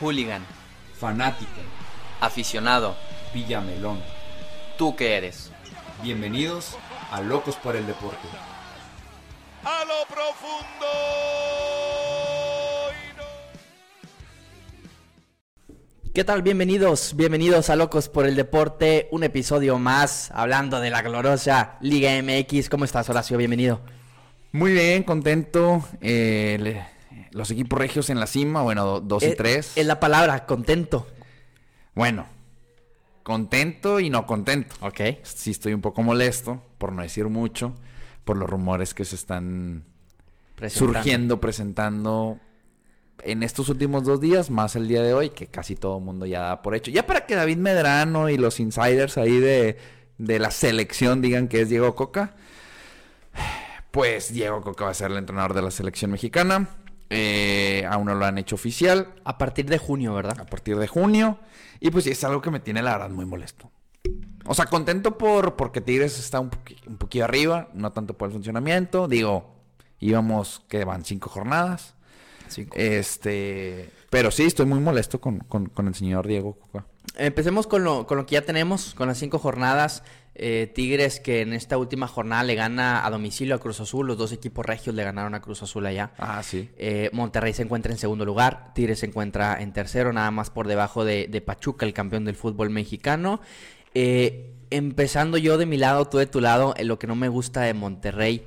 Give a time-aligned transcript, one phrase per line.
[0.00, 0.44] Hooligan.
[0.98, 1.50] Fanático.
[2.20, 2.96] Aficionado.
[3.34, 4.00] Villamelón.
[4.78, 5.50] ¿Tú qué eres?
[6.02, 6.76] Bienvenidos
[7.10, 8.28] a Locos por el Deporte.
[9.64, 10.86] A lo profundo.
[16.14, 16.40] ¿Qué tal?
[16.40, 22.10] Bienvenidos, bienvenidos a Locos por el Deporte, un episodio más hablando de la gloriosa Liga
[22.22, 22.70] MX.
[22.70, 23.36] ¿Cómo estás, Horacio?
[23.36, 23.82] Bienvenido.
[24.52, 25.84] Muy bien, contento.
[26.00, 26.82] Eh,
[27.36, 29.72] los equipos regios en la cima, bueno, 2 y Eh, 3.
[29.76, 31.06] Es la palabra, contento.
[31.94, 32.26] Bueno,
[33.22, 34.74] contento y no contento.
[34.80, 35.00] Ok.
[35.22, 37.74] Sí estoy un poco molesto, por no decir mucho,
[38.24, 39.84] por los rumores que se están
[40.54, 40.94] Presentando.
[40.94, 42.38] surgiendo, presentando
[43.22, 46.24] en estos últimos dos días, más el día de hoy, que casi todo el mundo
[46.26, 46.90] ya da por hecho.
[46.90, 49.76] Ya para que David Medrano y los insiders ahí de,
[50.18, 52.34] de la selección digan que es Diego Coca,
[53.90, 56.68] pues Diego Coca va a ser el entrenador de la selección mexicana.
[57.10, 60.48] Eh, aún no lo han hecho oficial A partir de junio, a ¿verdad?
[60.48, 61.38] partir de junio.
[61.80, 63.70] Y pues sí, es algo que me tiene la verdad muy molesto.
[64.44, 68.28] O sea, contento por porque Tigres está un, poqui- un poquillo arriba, no tanto por
[68.28, 69.08] el funcionamiento.
[69.08, 69.54] Digo,
[70.00, 71.94] íbamos que van cinco jornadas.
[72.74, 76.86] Este, pero sí, estoy muy molesto con, con- con el señor Diego Coca.
[77.16, 80.02] Empecemos con lo, con lo que ya tenemos, con las cinco jornadas.
[80.38, 84.06] Eh, Tigres que en esta última jornada le gana a domicilio a Cruz Azul.
[84.06, 86.12] Los dos equipos regios le ganaron a Cruz Azul allá.
[86.18, 86.68] Ah, sí.
[86.76, 90.68] Eh, Monterrey se encuentra en segundo lugar, Tigres se encuentra en tercero, nada más por
[90.68, 93.40] debajo de, de Pachuca, el campeón del fútbol mexicano.
[93.94, 97.28] Eh, empezando yo de mi lado, tú de tu lado, en lo que no me
[97.28, 98.44] gusta de Monterrey,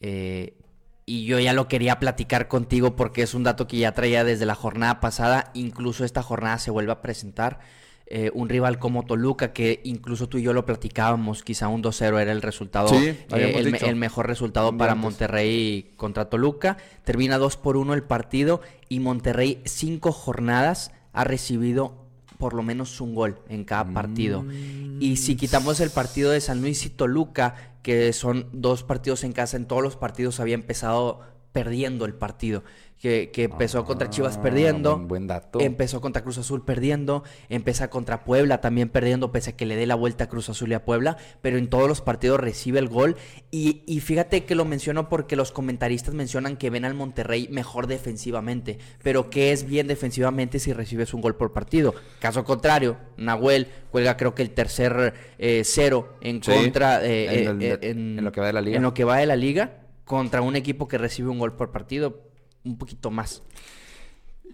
[0.00, 0.58] eh,
[1.06, 4.44] y yo ya lo quería platicar contigo porque es un dato que ya traía desde
[4.44, 7.60] la jornada pasada, incluso esta jornada se vuelve a presentar.
[8.06, 12.20] Eh, un rival como Toluca, que incluso tú y yo lo platicábamos, quizá un 2-0
[12.20, 15.04] era el resultado, Sí, eh, el, mejor resultado para antes.
[15.04, 16.76] Monterrey contra Toluca.
[17.04, 22.04] Termina 2 por 1 el partido y Monterrey cinco jornadas ha recibido
[22.38, 24.44] por lo menos un gol en cada partido.
[25.00, 29.32] Y si quitamos el partido de San Luis y Toluca, que son dos partidos en
[29.32, 31.20] casa, en todos los partidos había empezado
[31.54, 32.62] perdiendo el partido.
[33.00, 34.96] Que, que empezó contra Chivas Ah, perdiendo.
[34.96, 35.60] buen- buen dato.
[35.60, 39.84] Empezó contra Cruz Azul perdiendo, empieza contra Puebla también perdiendo, pese a que le dé
[39.84, 42.88] la vuelta a Cruz Azul y a Puebla, pero en todos los partidos recibe el
[42.88, 43.16] gol.
[43.50, 47.88] Y, y fíjate que lo menciono porque los comentaristas mencionan que ven al Monterrey mejor
[47.88, 51.94] defensivamente, pero que es bien defensivamente si recibes un gol por partido.
[52.20, 57.60] Caso contrario, Nahuel cuelga creo que el tercer eh, cero en Sí, contra eh, en
[57.60, 58.76] eh, el- eh, en lo que va de la liga.
[58.78, 61.70] En lo que va de la liga contra un equipo que recibe un gol por
[61.70, 62.30] partido,
[62.64, 63.42] un poquito más.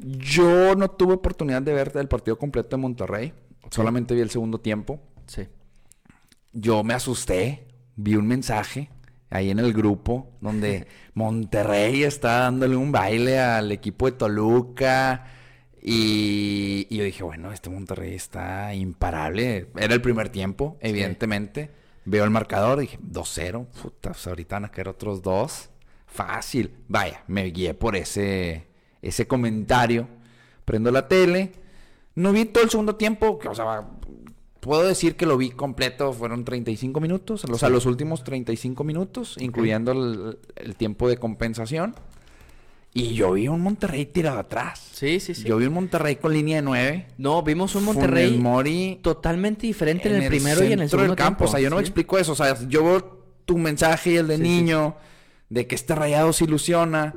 [0.01, 3.35] Yo no tuve oportunidad de ver el partido completo de Monterrey.
[3.71, 5.01] Solamente vi el segundo tiempo.
[5.27, 5.47] Sí.
[6.53, 8.91] yo me asusté, vi un mensaje
[9.29, 15.27] ahí en el grupo donde Monterrey está dándole un baile al equipo de Toluca
[15.81, 19.69] y, y yo dije, bueno, este Monterrey está imparable.
[19.77, 21.71] Era el primer tiempo, evidentemente.
[22.11, 25.71] Veo el marcador, dije, 2-0, puta, pues ahorita van a caer otros dos.
[26.07, 26.75] Fácil.
[26.89, 28.67] Vaya, me guié por ese,
[29.01, 30.09] ese comentario.
[30.65, 31.53] Prendo la tele.
[32.17, 33.89] No vi todo el segundo tiempo, que, o sea,
[34.59, 39.37] puedo decir que lo vi completo, fueron 35 minutos, o sea, los últimos 35 minutos,
[39.39, 41.95] incluyendo el, el tiempo de compensación.
[42.93, 44.81] Y yo vi un Monterrey tirado atrás.
[44.93, 45.45] Sí, sí, sí.
[45.45, 47.07] Yo vi un Monterrey con línea de 9.
[47.19, 51.17] No, vimos un Monterrey Mori totalmente diferente en, el primero y en el segundo del
[51.17, 51.39] campo.
[51.39, 51.45] tiempo.
[51.45, 51.87] O sea, yo no me Sí.
[51.89, 52.33] explico eso.
[52.33, 54.49] O sea, yo veo tu mensaje y el de Sí, sí.
[54.49, 54.97] niño,
[55.49, 57.15] de que este rayado se ilusiona.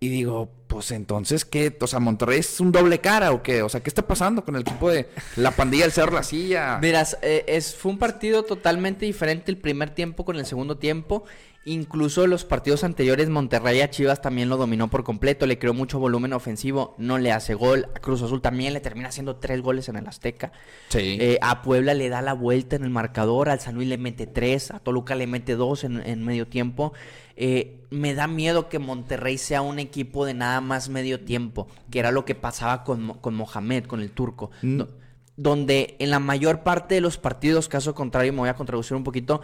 [0.00, 1.74] Y digo, pues entonces, ¿qué?
[1.80, 3.62] O sea, ¿Monterrey es un doble cara o qué?
[3.62, 6.78] O sea, ¿qué está pasando con el equipo de la pandilla del Cerro La Silla?
[6.82, 11.24] Verás, eh, es, fue un partido totalmente diferente el primer tiempo con el segundo tiempo.
[11.66, 15.98] Incluso los partidos anteriores, Monterrey a Chivas también lo dominó por completo, le creó mucho
[15.98, 17.88] volumen ofensivo, no le hace gol.
[17.94, 20.52] A Cruz Azul también le termina haciendo tres goles en el Azteca.
[20.88, 21.16] Sí.
[21.18, 24.26] Eh, a Puebla le da la vuelta en el marcador, al San Luis le mete
[24.26, 26.92] tres, a Toluca le mete dos en, en medio tiempo.
[27.36, 31.98] Eh, me da miedo que Monterrey sea un equipo de nada más medio tiempo, que
[31.98, 34.50] era lo que pasaba con, con Mohamed, con el turco.
[34.60, 34.76] Mm.
[34.78, 34.88] Do-
[35.36, 39.02] donde en la mayor parte de los partidos, caso contrario, me voy a contradecir un
[39.02, 39.40] poquito,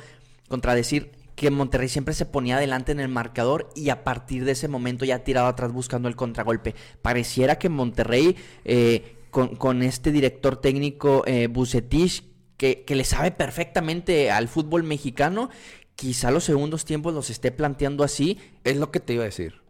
[0.48, 4.68] contradecir que Monterrey siempre se ponía adelante en el marcador y a partir de ese
[4.68, 6.74] momento ya tirado atrás buscando el contragolpe.
[7.00, 12.24] Pareciera que Monterrey, eh, con, con este director técnico eh, Bucetich,
[12.58, 15.48] que, que le sabe perfectamente al fútbol mexicano,
[15.96, 19.62] quizá los segundos tiempos los esté planteando así es lo que te iba a decir.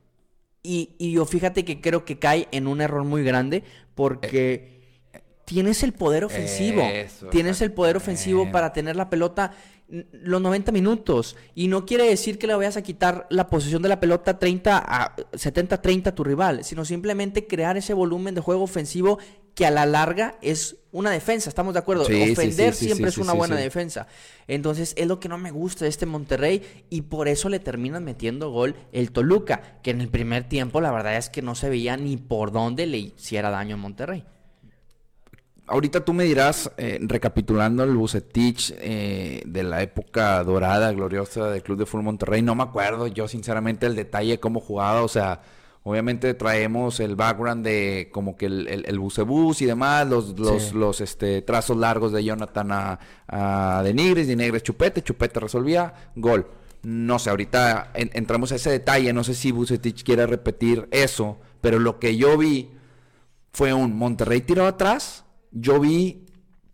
[0.64, 3.62] y, y yo fíjate que creo que cae en un error muy grande
[3.94, 4.79] porque...
[5.50, 6.80] tienes el poder ofensivo.
[6.82, 9.50] Eso, tienes el poder ofensivo para tener la pelota
[9.88, 11.36] los 90 minutos.
[11.56, 14.78] Y no quiere decir que le vayas a quitar la posesión de la pelota 30
[14.78, 19.18] a 70-30 a tu rival, sino simplemente crear ese volumen de juego ofensivo
[19.56, 21.48] que a la larga es una defensa.
[21.48, 22.04] ¿Estamos de acuerdo?
[22.04, 24.06] Sí, Ofender sí, sí, siempre es una buena defensa.
[24.46, 28.04] Entonces es lo que no me gusta de este Monterrey y por eso le terminan
[28.04, 31.68] metiendo gol el Toluca, que en el primer tiempo la verdad es que no se
[31.68, 34.24] veía ni por dónde le hiciera daño a Monterrey.
[35.70, 41.62] Ahorita tú me dirás, eh, recapitulando el Bucetich eh, de la época dorada, gloriosa del
[41.62, 45.08] Club de Fútbol Monterrey, no me acuerdo yo sinceramente el detalle de cómo jugaba, o
[45.08, 45.42] sea,
[45.84, 50.60] obviamente traemos el background de como que el, el, el bucebús y demás, los, los,
[50.62, 50.74] Sí.
[50.74, 56.48] los este, trazos largos de Jonathan a, a de Nigris, de Chupete, Chupete resolvía, gol.
[56.82, 61.38] No sé, ahorita en- entramos a ese detalle, no sé si Bucetich quiere repetir eso,
[61.60, 62.70] pero lo que yo vi
[63.52, 65.24] fue un Monterrey tirado atrás.
[65.52, 66.26] Yo vi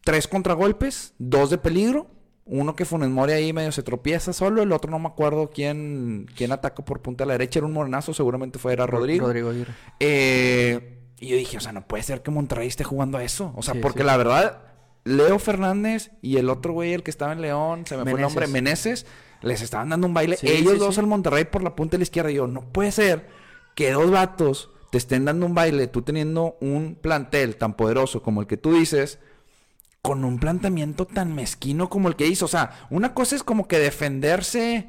[0.05, 2.09] tres contragolpes, dos de peligro.
[2.45, 6.29] Uno que Funes Mori ahí medio se tropieza solo, el otro no me acuerdo quién,
[6.37, 9.27] quién atacó por punta a la derecha, era un morenazo, seguramente fue era Rodrigo.
[9.27, 9.73] Rodrigo Aguirre.
[9.99, 13.53] Eh, y yo dije, o sea, no puede ser que Monterrey esté jugando a eso.
[13.57, 14.07] O sea, Sí, porque sí.
[14.07, 14.63] la verdad,
[15.03, 18.21] Leo Fernández y el otro güey, el que estaba en León, se me fue el
[18.21, 19.07] nombre, Meneses.
[19.43, 20.37] Les estaban dando un baile.
[20.37, 22.31] Sí, Ellos dos al Monterrey por la punta de la izquierda.
[22.31, 23.27] Y yo, no puede ser
[23.75, 28.41] que dos vatos te estén dando un baile, tú teniendo un plantel tan poderoso como
[28.41, 29.19] el que tú dices,
[30.01, 32.47] con un planteamiento tan mezquino como el que hizo.
[32.47, 34.89] O sea, una cosa es como que defenderse,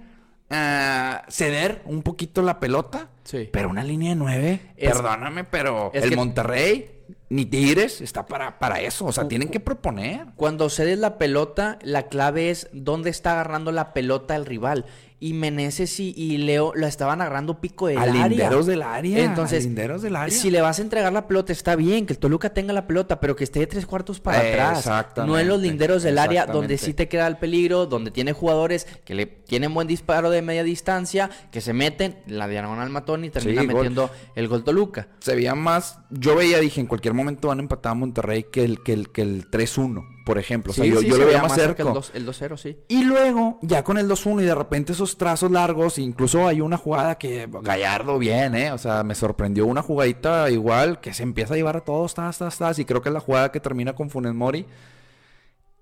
[0.50, 3.50] ah, ceder un poquito la pelota, Sí.
[3.52, 6.92] pero una línea de nueve, Es- perdóname, pero es el que- Monterrey
[7.30, 9.06] ni Tigres está para, para eso.
[9.06, 10.28] O sea, tienen que proponer.
[10.38, 14.86] Cuando cedes la pelota, la clave es dónde está agarrando la pelota el rival.
[15.20, 18.28] Y Meneses y, y Leo la estaban agarrando pico del área.
[18.28, 20.36] linderos del área, Entonces, a linderos del área.
[20.38, 23.20] si le vas a entregar la pelota, está bien, que el Toluca tenga la pelota,
[23.20, 24.80] pero que esté de tres cuartos para Eh, atrás.
[24.80, 28.34] exactamente, No en los linderos del área donde sí te queda el peligro, donde tiene
[28.34, 33.26] jugadores que le tienen buen disparo de media distancia, que se meten la diagonal matón
[33.26, 33.76] y termina Sí, gol.
[33.76, 35.08] metiendo el gol Toluca.
[35.20, 36.00] se veía más.
[36.12, 39.12] Yo veía, dije, en cualquier momento van a empatar a Monterrey que el, que el,
[39.12, 40.72] que el 3-1, por ejemplo.
[40.72, 41.82] O sea, Sí, yo, sí, yo se lo veía más cerca.
[41.84, 42.78] El 2 el 2-0, sí.
[42.90, 46.78] Y luego, ya con el 2-1 y de repente esos trazos largos, incluso hay una
[46.78, 48.72] jugada que Gallardo bien, ¿eh?
[48.74, 52.38] O sea, me sorprendió una jugadita igual que se empieza a llevar a todos, tas,
[52.38, 54.66] tas, tas, y creo que es la jugada que termina con Funes Mori.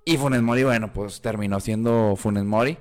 [0.05, 2.77] Y Funes Mori, bueno, pues terminó siendo Funes Mori.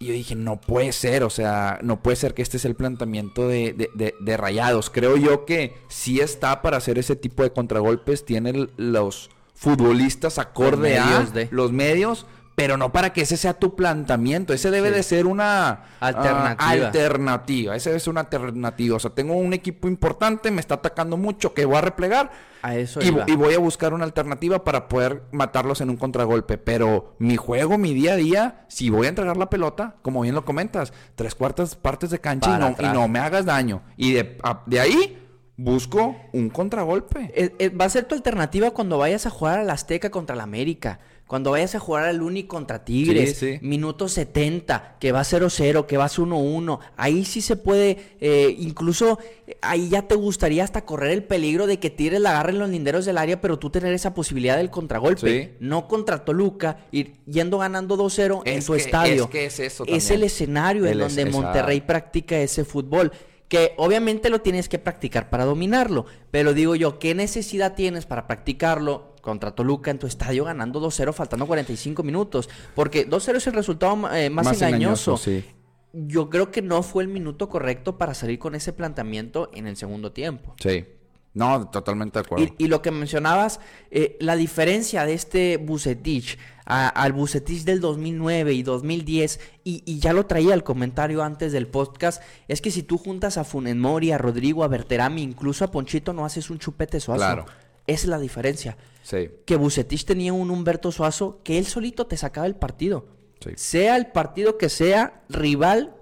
[0.00, 2.74] Y yo dije, no puede ser, o sea, no puede ser que este es el
[2.74, 4.90] planteamiento de, de- de- de Rayados.
[4.90, 9.30] Creo yo que sí está para hacer ese tipo de contragolpes, tiene los
[9.62, 14.52] futbolistas acorde a de- los medios, pero no para que ese sea tu planteamiento.
[14.52, 14.94] Ese debe Sí.
[14.96, 16.86] de ser una ah, Alternativa.
[16.88, 17.76] alternativa.
[17.76, 18.96] Ese es una alternativa.
[18.96, 22.30] O sea, tengo un equipo importante, me está atacando mucho, que voy a replegar.
[22.60, 23.24] A eso Y, iba.
[23.26, 26.58] y voy a buscar una alternativa para poder matarlos en un contragolpe.
[26.58, 30.34] Pero mi juego, mi día a día, si voy a entregar la pelota, como bien
[30.34, 33.82] lo comentas, tres cuartas partes de cancha y no, y no me hagas daño.
[33.96, 35.21] Y de, a- de ahí
[35.56, 37.30] busco un contragolpe.
[37.34, 40.42] Eh, eh, va a ser tu alternativa cuando vayas a jugar al Azteca contra la
[40.44, 41.00] América.
[41.26, 43.38] Cuando vayas a jugar al Uni contra Tigres.
[43.38, 43.58] Sí, sí.
[43.66, 46.78] Minuto 70, que va 0-0, que vas 1-1.
[46.96, 51.66] Ahí sí se puede, eh, incluso eh, ahí ya te gustaría hasta correr el peligro
[51.66, 54.58] de que Tigres la agarre en los linderos del área, pero tú tener esa posibilidad
[54.58, 55.44] del contragolpe.
[55.44, 55.56] Sí.
[55.60, 59.24] No contra Toluca, ir yendo ganando 2-0 en que- estadio.
[59.24, 60.12] es que es eso Es también.
[60.20, 63.10] el escenario en es- donde esa- Monterrey practica ese fútbol.
[63.52, 66.06] Que obviamente lo tienes que practicar para dominarlo.
[66.30, 71.12] Pero digo yo, ¿qué necesidad tienes para practicarlo contra Toluca en tu estadio ganando 2-0
[71.12, 72.48] faltando 45 minutos?
[72.74, 75.18] Porque 2-0 es el resultado eh, más, engañoso.
[75.18, 75.44] sí.
[75.92, 79.76] Yo creo que no fue el minuto correcto para salir con ese planteamiento en el
[79.76, 80.54] segundo tiempo.
[80.58, 80.86] Sí.
[81.34, 82.46] No, totalmente de acuerdo.
[82.58, 87.80] Y, y lo que mencionabas, eh, la diferencia de este Bucetich a- al Bucetich del
[87.80, 92.70] 2009 y 2010, y, y ya lo traía el comentario antes del podcast, es que
[92.70, 96.50] si tú juntas a Funes Mori, a Rodrigo, a Berterami, incluso a Ponchito, no haces
[96.50, 97.20] un chupete suazo.
[97.20, 97.46] Claro.
[97.86, 98.76] Es la diferencia.
[99.02, 99.28] Sí.
[99.44, 103.06] Que Bucetich tenía un Humberto Suazo que él solito te sacaba el partido.
[103.40, 103.50] Sí.
[103.56, 105.92] Sea el partido que sea, rival,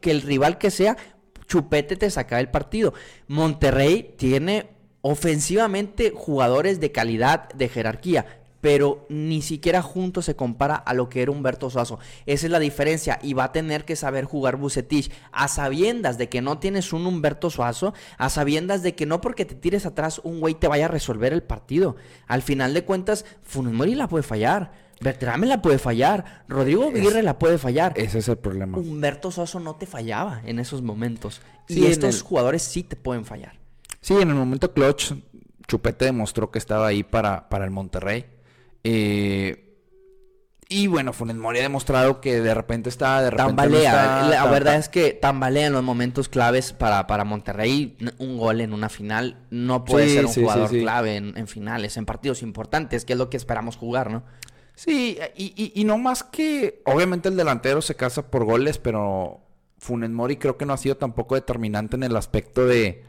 [0.00, 0.96] que el rival que sea,
[1.48, 2.94] Chupete te sacaba el partido.
[3.26, 4.68] Monterrey tiene
[5.02, 11.22] ofensivamente jugadores de calidad, de jerarquía, pero ni siquiera juntos se compara a lo que
[11.22, 11.98] era Humberto Suazo.
[12.26, 16.28] Esa es la diferencia y va a tener que saber jugar Bucetich a sabiendas de
[16.28, 20.20] que no tienes un Humberto Suazo, a sabiendas de que no porque te tires atrás
[20.24, 21.96] un güey te vaya a resolver el partido.
[22.26, 27.22] Al final de cuentas, Funes Mori la puede fallar, Bertrame la puede fallar, Rodrigo Aguirre
[27.22, 27.94] la puede fallar.
[27.96, 28.76] Ese es el problema.
[28.76, 31.40] Humberto Soso no te fallaba en esos momentos.
[31.66, 33.58] Sí, y estos el- jugadores sí te pueden fallar.
[34.02, 35.12] Sí, en el momento clutch
[35.66, 38.26] Chupete demostró que estaba ahí para, para el Monterrey.
[38.84, 39.66] Eh,
[40.72, 43.90] y bueno, Funes Mori ha demostrado que de repente está, de repente no Tambalea.
[43.90, 47.96] está, la ta- verdad ta- es que tambalea en los momentos claves para, para Monterrey.
[48.18, 50.80] Un gol en una final no puede Sí, ser un sí, jugador sí.
[50.80, 54.22] clave en, en finales, en partidos importantes, que es lo que esperamos jugar, ¿no?
[54.76, 59.40] Sí, y, y, y no más que, obviamente el delantero se casa por goles, pero
[59.78, 63.02] Funes Mori creo que no ha sido tampoco determinante en el aspecto de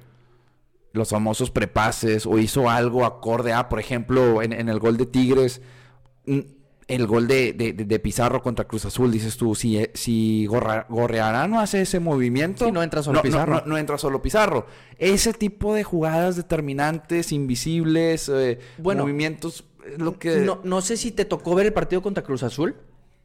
[0.94, 5.06] los famosos prepases o hizo algo acorde a, por ejemplo, en, en el gol de
[5.06, 5.62] Tigres,
[6.88, 11.54] el gol de, de- de- Pizarro contra Cruz Azul, dices tú, si, si Gorra- Gorrearán
[11.56, 12.66] hace ese movimiento...
[12.66, 13.54] Sí, no entra solo Pizarro.
[13.54, 14.66] No, no entra solo Pizarro.
[14.98, 19.64] Ese tipo de jugadas determinantes, invisibles, eh, Bueno, movimientos,
[19.98, 20.38] lo que...
[20.40, 22.76] No, no sé si te tocó ver el partido contra Cruz Azul.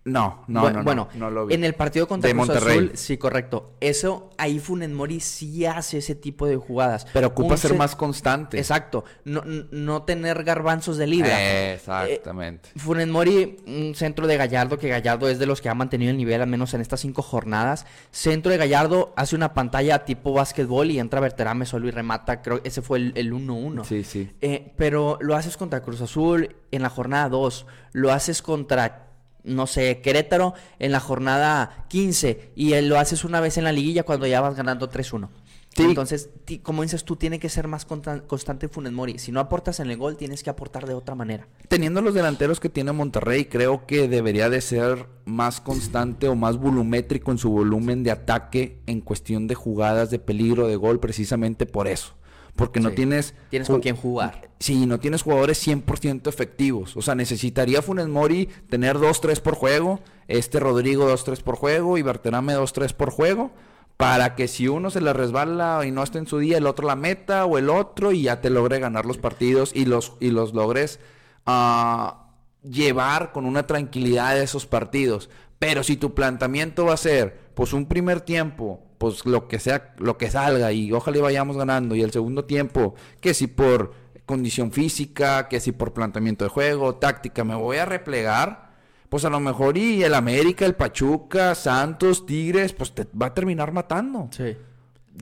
[0.07, 1.55] No, no, no, no, bueno, no lo vi.
[1.55, 2.49] en el partido contra Cruz.
[2.49, 3.73] Azul, sí, correcto.
[3.81, 7.07] Eso, ahí Funes Mori sí hace ese tipo de jugadas.
[7.13, 8.57] Pero ocupa Un ser más constante.
[8.57, 9.05] Exacto.
[9.25, 11.73] No, no tener garbanzos de libra.
[11.75, 12.69] Exactamente.
[12.69, 16.11] Eh, Funes Mori, un centro de Gallardo, que Gallardo es de los que ha mantenido
[16.11, 17.85] el nivel al menos en estas cinco jornadas.
[18.13, 22.41] Centro de Gallardo hace una pantalla tipo básquetbol y entra Berterame solo y remata.
[22.41, 23.85] Creo que ese fue el el 1-1.
[23.85, 24.31] Sí, sí.
[24.41, 29.06] Eh, pero lo haces contra Cruz Azul en la jornada 2, lo haces contra,
[29.47, 33.73] no sé, Querétaro en la jornada 15 y eh, lo haces una vez en la
[33.73, 35.29] liguilla cuando ya vas ganando 3-1.
[35.77, 35.83] Sí.
[35.83, 36.31] Entonces,
[36.63, 39.19] como dices tú, tiene que ser más constante Funes Mori.
[39.19, 41.49] Si no aportas en el gol, tienes que aportar de otra manera.
[41.69, 46.57] Teniendo los delanteros que tiene Monterrey, creo que debería de ser más constante o más
[46.57, 51.67] volumétrico en su volumen de ataque en cuestión de jugadas de peligro de gol, precisamente
[51.67, 52.15] por eso.
[52.57, 53.35] Porque no tienes...
[53.51, 54.49] Tienes con quién jugar.
[54.59, 56.97] Sí, no tienes jugadores 100% efectivos.
[56.97, 62.03] O sea, necesitaría Funes Mori tener 2-3 por juego, este Rodrigo 2-3 por juego y
[62.03, 63.53] Berterame 2-3 por juego,
[63.99, 66.87] para que si uno se le resbala y no está en su día, el otro
[66.87, 70.31] la meta o el otro y ya te logre ganar los partidos y los, y
[70.31, 71.01] los logres
[71.45, 72.31] ah,
[72.63, 75.29] llevar con una tranquilidad esos partidos.
[75.59, 79.95] Pero si tu planteamiento va a ser, pues un primer tiempo, pues lo que sea,
[79.99, 83.93] lo que salga y ojalá y vayamos ganando, y el segundo tiempo, que si por
[84.27, 88.71] condición física, que si por planteamiento de juego, táctica, me voy a replegar,
[89.09, 93.35] pues a lo mejor y el América, el Pachuca, Santos, Tigres, pues te va a
[93.35, 94.29] terminar matando.
[94.33, 94.57] Sí.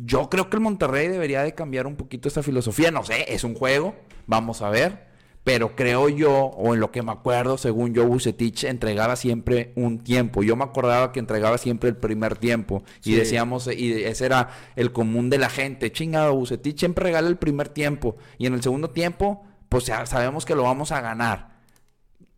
[0.03, 2.91] Yo creo que el Monterrey debería de cambiar un poquito esta filosofía.
[2.91, 3.95] No sé, es un juego,
[4.27, 5.14] vamos a ver.
[5.45, 9.99] Pero creo yo, o en lo que me acuerdo, según yo, Bucetich entregaba siempre un
[10.03, 10.43] tiempo.
[10.43, 12.83] Yo me acordaba que entregaba siempre el primer tiempo.
[13.05, 15.93] Y decíamos, y ese era el común de la gente.
[15.93, 18.17] Chingado, Bucetich siempre regala el primer tiempo.
[18.39, 21.55] Y en el segundo tiempo, pues ya sabemos que lo vamos a ganar.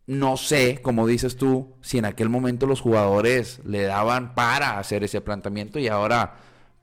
[0.05, 5.05] No sé, como dices tú, si en aquel momento los jugadores le daban para hacer
[5.05, 6.35] ese planteamiento y ahora,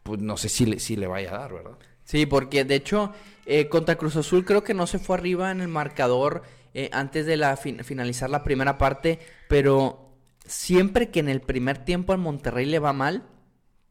[0.02, 1.78] pues no sé si le, si le vaya a dar, ¿verdad?
[2.04, 3.12] Sí, porque de hecho,
[3.46, 6.42] eh, contra Cruz Azul creo que no se fue arriba en el marcador
[6.74, 10.10] eh, antes de la fin- finalizar la primera parte, pero
[10.44, 13.22] siempre que en el primer tiempo al Monterrey le va mal,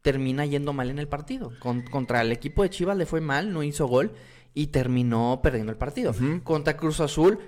[0.02, 1.52] termina yendo mal en el partido.
[1.60, 4.12] Con- contra el equipo de Chivas le fue mal, no hizo gol
[4.52, 6.12] y terminó perdiendo el partido.
[6.40, 7.38] Contra Cruz Azul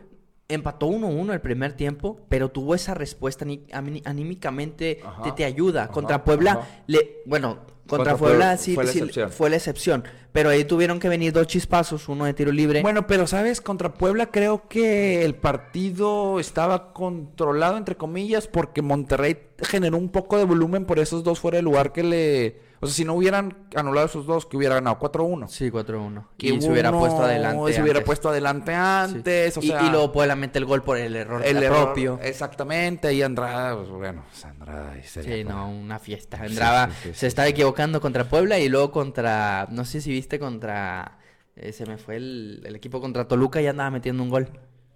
[0.49, 5.23] empató 1-1 el primer tiempo, pero tuvo esa respuesta anímicamente, Ajá.
[5.23, 5.85] te, te ayuda.
[5.85, 9.57] Ajá, Contra Puebla, le, bueno, contra, Contra Puebla, Puebla sí, fue la sí, fue la
[9.57, 10.05] excepción.
[10.33, 12.83] Pero ahí tuvieron que venir dos chispazos, uno de tiro libre.
[12.83, 19.39] Bueno, pero sabes, contra Puebla creo que el partido estaba controlado, entre comillas, porque Monterrey
[19.63, 22.66] generó un poco de volumen por esos dos fuera de lugar que le...
[22.81, 25.49] O sea, si no hubieran anulado esos dos, que hubiera ganado 4-1.
[25.49, 26.27] Sí, 4-1.
[26.37, 27.73] Que Y se hubiera puesto adelante.
[27.73, 28.05] Se hubiera antes.
[28.07, 29.61] puesto adelante antes, Sí.
[29.61, 29.83] o y, sea...
[29.87, 32.21] y luego Puebla mete el gol por el error el error, propio.
[32.23, 36.39] Exactamente, y Andrada, pues bueno, pues Andrada Sí, para- no, una fiesta.
[36.43, 40.39] Andrada sí, sí, se estaba equivocando contra Puebla y luego contra, no sé si viste
[40.39, 41.19] contra,
[41.57, 44.49] eh, se me fue el, el equipo contra Toluca y andaba metiendo un gol.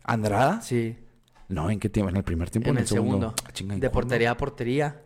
[0.04, 0.60] ¿Andrada?
[0.60, 0.98] Sí,
[1.48, 2.10] No, ¿en qué tiempo?
[2.10, 3.34] ¿En el primer tiempo en el segundo.
[3.46, 3.92] Ah, chinga, ¿en de cuándo?
[4.02, 5.02] portería a portería.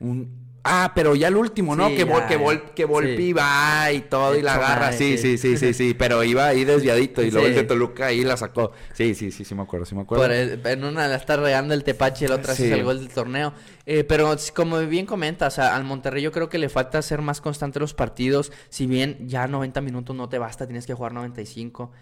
[0.00, 1.88] Un- Ah, pero ya el último, ¿no?
[1.88, 3.32] Sí, que, Vol- que, Vol- que Volpi sí.
[3.34, 4.92] va y todo y la agarra.
[4.92, 5.58] Sí, sí, sí.
[5.58, 5.92] sí, sí.
[5.92, 8.72] Pero iba ahí desviadito y luego el de Toluca ahí la sacó.
[8.94, 10.24] Sí, sí, sí, sí me acuerdo, sí me acuerdo.
[10.24, 13.08] El- en una la está regando el Tepache y la otra es el gol del
[13.10, 13.52] torneo.
[13.84, 17.78] Eh, pero como bien comentas, al Monterrey yo creo que le falta ser más constante
[17.78, 18.50] los partidos.
[18.70, 21.92] Si bien ya 90 minutos no te basta, tienes que jugar 95.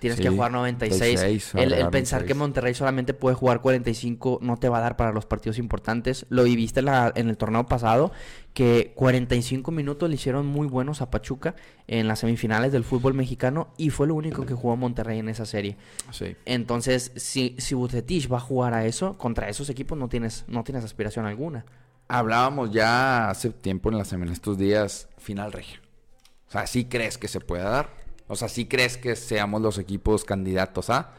[0.00, 1.00] Tienes que jugar 96.
[1.14, 2.36] 96, el, el pensar que 96.
[2.36, 6.26] Monterrey solamente puede jugar 45 no te va a dar para los partidos importantes.
[6.28, 8.12] Lo viviste en, la- en el torneo pasado,
[8.52, 11.54] que 45 minutos le hicieron muy buenos a Pachuca
[11.86, 15.46] en las semifinales del fútbol mexicano y fue lo único que jugó Monterrey en esa
[15.46, 15.78] serie.
[16.10, 16.36] Sí.
[16.44, 20.64] Entonces, si, si Bucetich va a jugar a eso, contra esos equipos no tienes, no
[20.64, 21.64] tienes aspiración alguna.
[22.08, 25.80] Hablábamos ya hace tiempo en, las, en estos días final regia.
[26.48, 28.03] O sea, ¿sí crees que se pueda dar?
[28.26, 31.10] O sea, ¿sí crees que seamos los equipos candidatos a?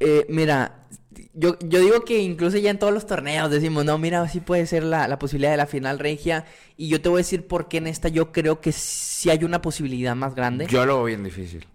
[0.00, 0.86] Eh, mira,
[1.32, 4.66] yo, yo digo que incluso ya en todos los torneos decimos, no, mira, sí puede
[4.66, 6.44] ser la, la posibilidad de la final regia.
[6.76, 9.44] Y yo te voy a decir por qué en esta yo creo que sí hay
[9.44, 10.66] una posibilidad más grande.
[10.68, 11.66] Yo lo veo bien difícil.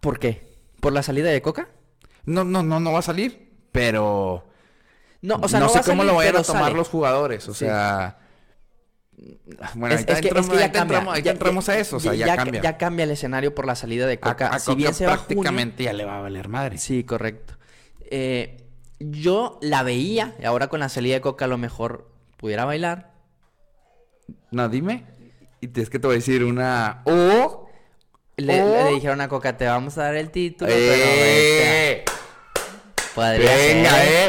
[0.00, 0.54] ¿Por qué?
[0.80, 1.68] ¿Por la salida de Coca?
[2.26, 4.46] No, no, no, no va a salir, pero...
[5.22, 6.76] No, o sea, no, no, sé va cómo salir, lo vayan a tomar sale.
[6.76, 7.60] los jugadores, o Sí.
[7.60, 8.18] sea...
[9.74, 11.78] Bueno, Es- ahorita es que- es entramos, que ya cambia, entramos, ahorita ya- entramos a
[11.78, 12.60] eso, o sea, ya, cambia.
[12.62, 14.48] Ya cambia el escenario por la salida de A- Coca.
[14.48, 16.78] a si Coca bien se va a junio- prácticamente ya le va a valer madre.
[16.78, 17.54] Sí, correcto.
[18.10, 18.64] Eh,
[18.98, 23.12] yo la veía, y ahora con la salida de Coca a lo mejor pudiera bailar.
[24.50, 25.04] No, dime.
[25.60, 27.02] Y es que te voy a decir una...
[27.04, 27.68] O...
[28.36, 32.04] Le, O- le dijeron a Coca, te vamos a dar el título, pero ¡Eh!
[33.14, 34.08] podría Venga, ser.
[34.08, 34.28] eh.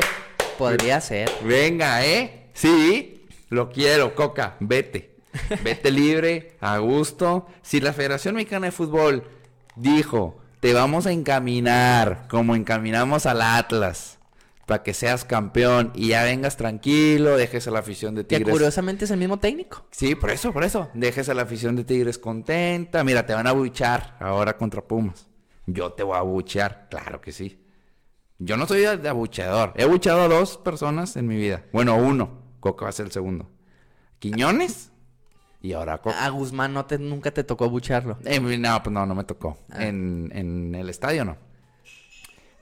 [0.59, 1.31] Podría ser.
[1.43, 2.49] Venga, ¿eh?
[2.53, 3.14] Sí,
[3.49, 5.15] lo quiero, Coca, vete.
[5.63, 7.47] Vete libre, a gusto.
[7.61, 9.23] Si la Federación Mexicana de Fútbol
[9.75, 14.17] dijo, te vamos a encaminar como encaminamos al Atlas
[14.65, 18.51] para que seas campeón y ya vengas tranquilo, dejes a la afición de Que Tigres.
[18.53, 19.85] curiosamente es el mismo técnico.
[19.91, 20.89] Sí, por eso, por eso.
[20.93, 23.03] Dejes a la afición de Tigres contenta.
[23.03, 25.27] Mira, te van a buchar ahora contra Pumas.
[25.67, 27.61] Yo te voy a buchear, claro que sí.
[28.39, 29.73] Yo no soy de abucheador.
[29.75, 31.65] He bucheado a dos personas en mi vida.
[31.71, 32.44] Bueno, uno.
[32.65, 33.47] Coca va a ser el segundo.
[34.17, 34.91] Quiñones
[35.61, 36.25] y ahora Coca.
[36.25, 38.17] A Guzmán no te, nunca te tocó bucharlo.
[38.25, 39.59] Eh, no, pues no, no me tocó.
[39.69, 39.85] Ah.
[39.85, 41.37] En, en el estadio no.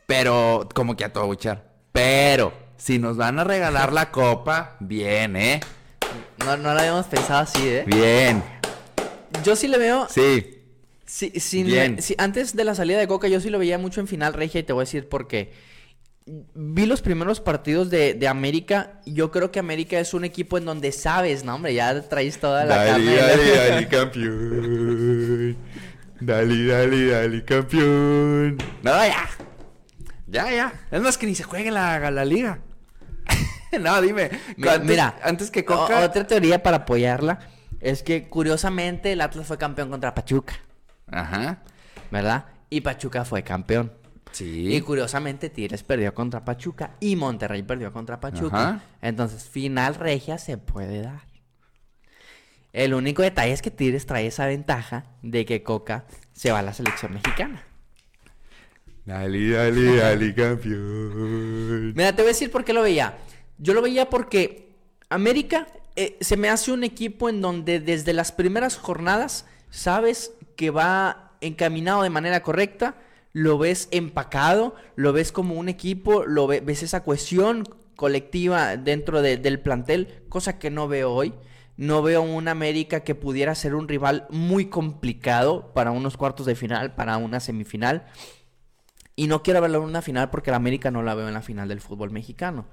[0.06, 1.72] Pero, como que a todo buchar.
[1.94, 5.62] Pero, si nos van a regalar la copa, bien, ¿eh?
[6.40, 7.86] No, no lo habíamos pensado así, ¿eh?
[7.88, 8.44] Bien.
[9.46, 10.08] Yo sí le veo...
[10.10, 10.60] Sí.
[11.06, 12.02] Sí, sin- Bien.
[12.02, 14.60] sí, antes de la salida de Coca yo sí lo veía mucho en final regia
[14.60, 15.54] y te voy a decir por qué.
[16.26, 20.64] Vi los primeros partidos de, de América yo creo que América es un equipo en
[20.66, 23.16] donde sabes, no hombre, ya traes toda la carne.
[23.16, 25.58] dale, campeón.
[26.22, 28.58] Dale, dale, dale, campeón.
[28.84, 29.28] No, ya.
[30.28, 30.74] Ya, ya.
[30.92, 32.60] Es más que ni se juegue la, la liga.
[33.80, 34.30] no, dime.
[34.56, 36.06] Mira, antes, mira, antes que Coca.
[36.06, 37.40] otra teoría para apoyarla
[37.82, 40.54] es que curiosamente el Atlas fue campeón contra Pachuca,
[41.08, 41.60] Ajá.
[42.12, 42.46] ¿verdad?
[42.70, 43.92] Y Pachuca fue campeón.
[44.34, 44.76] Sí.
[44.76, 48.70] Y curiosamente Tigres perdió contra Pachuca y Monterrey perdió contra Pachuca.
[48.70, 48.84] Ajá.
[49.02, 51.22] Entonces, final regia se puede dar.
[52.74, 56.64] El único detalle es que Tigres trae esa ventaja de que Coca se va a
[56.64, 57.64] la selección mexicana.
[59.06, 61.94] Dale, dale, dale, campeón.
[61.94, 63.18] Mira, te voy a decir por qué lo veía.
[63.58, 64.76] Yo lo veía porque
[65.10, 70.72] América eh, se me hace un equipo en donde desde las primeras jornadas sabes que
[70.72, 72.96] va encaminado de manera correcta,
[73.34, 77.64] lo ves empacado, lo ves como un equipo, lo ve- ves esa cohesión
[77.96, 81.34] colectiva dentro de- del plantel, cosa que no veo hoy.
[81.76, 86.56] No veo un América que pudiera ser un rival muy complicado para unos cuartos de
[86.56, 88.06] final, para una semifinal.
[89.16, 91.42] Y no quiero verlo en una final porque la América no la veo en la
[91.42, 92.66] final del fútbol mexicano.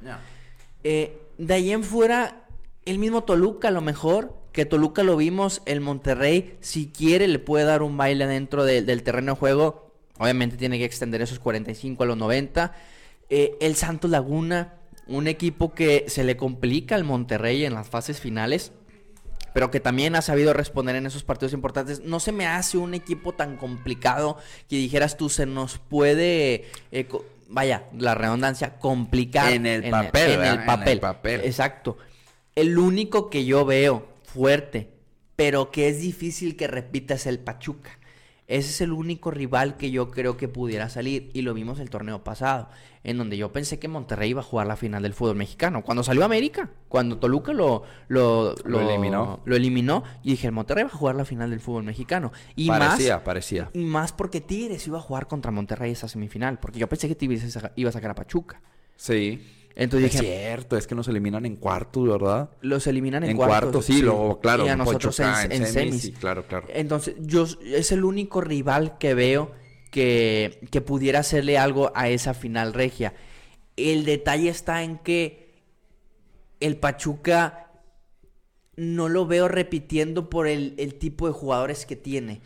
[0.85, 2.47] Eh, de ahí en fuera,
[2.85, 7.39] el mismo Toluca a lo mejor, que Toluca lo vimos, el Monterrey, si quiere le
[7.39, 9.90] puede dar un baile dentro de- del terreno de juego.
[10.21, 12.73] Obviamente tiene que extender esos 45 a los 90.
[13.31, 14.75] Eh, el Santos Laguna,
[15.07, 18.73] un equipo que se le complica al Monterrey en las fases finales
[19.53, 22.01] pero que también ha sabido responder en esos partidos importantes.
[22.05, 24.37] No se me hace un equipo tan complicado
[24.69, 27.09] que dijeras tú, se nos puede, eh,
[27.49, 29.53] vaya, la redundancia, complicar.
[29.53, 31.01] En el papel, En el En el papel.
[31.01, 31.41] papel.
[31.45, 31.99] Exacto.
[32.55, 34.91] El único que yo veo fuerte,
[35.35, 37.99] pero que es difícil que repita es el Pachuca.
[38.51, 41.31] Ese es el único rival que yo creo que pudiera salir.
[41.35, 42.69] Y lo vimos el torneo pasado,
[43.05, 45.85] en donde yo pensé que Monterrey iba a jugar la final del fútbol mexicano.
[45.85, 49.41] Cuando salió América, cuando Toluca lo, lo, Lo eliminó.
[49.45, 50.03] Lo eliminó.
[50.25, 52.33] Y dije, el Monterrey va a jugar la final del fútbol mexicano.
[52.57, 53.71] Y parecía, más, parecía.
[53.73, 56.59] y más porque Tigres iba a jugar contra Monterrey esa semifinal.
[56.59, 58.61] Porque yo pensé que Tigres iba a sacar a Pachuca.
[58.97, 59.60] Sí.
[59.77, 62.51] Entonces es dije, cierto, es que nos eliminan en cuartos, ¿verdad?
[62.61, 63.61] los eliminan en, En cuartos.
[63.61, 66.03] cuartos, sí, luego, claro, Y a nosotros en, Pachuca, en en semis, semis.
[66.03, 66.67] sí, claro, claro.
[66.71, 69.53] Entonces, yo es el único rival que veo
[69.91, 73.15] que, que pudiera hacerle algo a esa final regia.
[73.77, 75.63] El detalle está en que
[76.61, 77.71] el Pachuca
[78.77, 82.41] no lo veo repitiendo por el, el tipo de jugadores que tiene.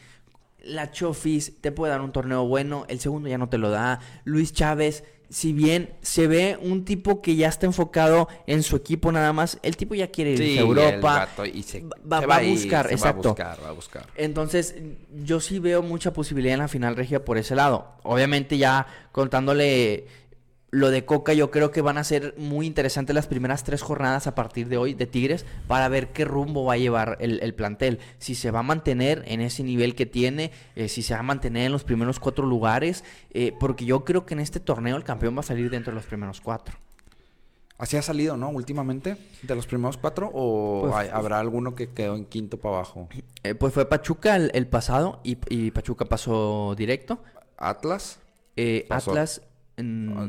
[0.62, 4.00] La Chofis te puede dar un torneo bueno, el segundo ya no te lo da.
[4.24, 9.10] Luis Chávez, si bien se ve un tipo que ya está enfocado en su equipo
[9.10, 11.00] nada más, el tipo ya quiere ir Sí, a Europa.
[11.26, 13.34] vato, y se, va- se va a ir, buscar, se exacto.
[13.34, 14.06] Va a buscar, va a buscar.
[14.14, 14.76] Entonces,
[15.24, 17.94] yo sí veo mucha posibilidad en la final regia por ese lado.
[18.04, 20.06] Obviamente ya contándole
[20.74, 24.26] lo de Coca yo creo que van a ser muy interesantes las primeras tres jornadas
[24.26, 27.54] a partir de hoy de Tigres para ver qué rumbo va a llevar el, el
[27.54, 28.00] plantel.
[28.18, 31.22] Si se va a mantener en ese nivel que tiene, eh, si se va a
[31.22, 35.04] mantener en los primeros cuatro lugares, eh, porque yo creo que en este torneo el
[35.04, 36.76] campeón va a salir dentro de los primeros cuatro.
[37.78, 38.50] Así ha salido, ¿no?
[38.50, 42.76] Últimamente, de los primeros cuatro, o Pues- hay- habrá alguno que quedó en quinto para
[42.76, 43.08] abajo.
[43.42, 47.18] Eh, pues fue Pachuca el, el pasado y, y Pachuca pasó directo.
[47.56, 48.18] Atlas,
[48.88, 49.10] Pasó.
[49.10, 49.40] Atlas...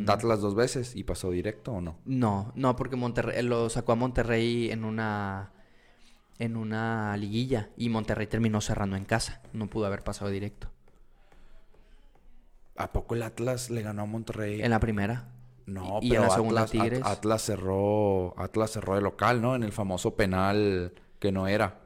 [0.07, 1.97] Atlas dos veces y pasó directo o no.
[2.05, 5.51] No, no, porque Monterrey lo sacó a Monterrey en una
[6.39, 10.69] en una liguilla y Monterrey terminó cerrando en casa, no pudo haber pasado directo.
[12.77, 14.61] ¿A poco el Atlas le ganó a Monterrey?
[14.61, 15.29] En la primera.
[15.65, 17.05] No, y pero en la segunda Atlas, At- Tigres.
[17.05, 19.55] Atlas cerró, Atlas cerró de local, ¿no?
[19.55, 21.79] En el famoso penal que no era.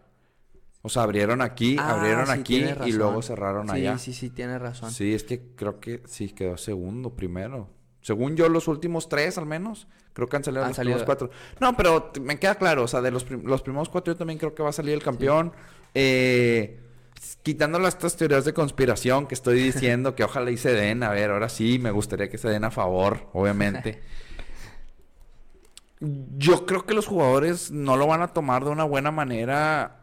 [0.82, 3.98] O sea, abrieron aquí, Ah, abrieron sí, aquí y luego cerraron sí, allá.
[3.98, 4.92] Sí, sí, tienes razón.
[4.92, 7.70] Sí, es que creo que sí quedó segundo primero.
[8.02, 9.88] Según yo, los últimos tres al menos.
[10.14, 10.98] Creo que han salido Han los salido.
[10.98, 11.30] primeros cuatro.
[11.60, 12.84] No, pero me queda claro.
[12.84, 14.94] O sea, de los, prim- los primeros cuatro yo también creo que va a salir
[14.94, 15.52] el campeón.
[15.94, 16.80] Eh,
[17.22, 21.04] s- quitando las estas teorías de conspiración que estoy diciendo que ojalá y se den.
[21.04, 24.02] A ver, ahora sí me gustaría que se den a favor, obviamente.
[26.38, 29.99] Yo creo que los jugadores no lo van a tomar de una buena manera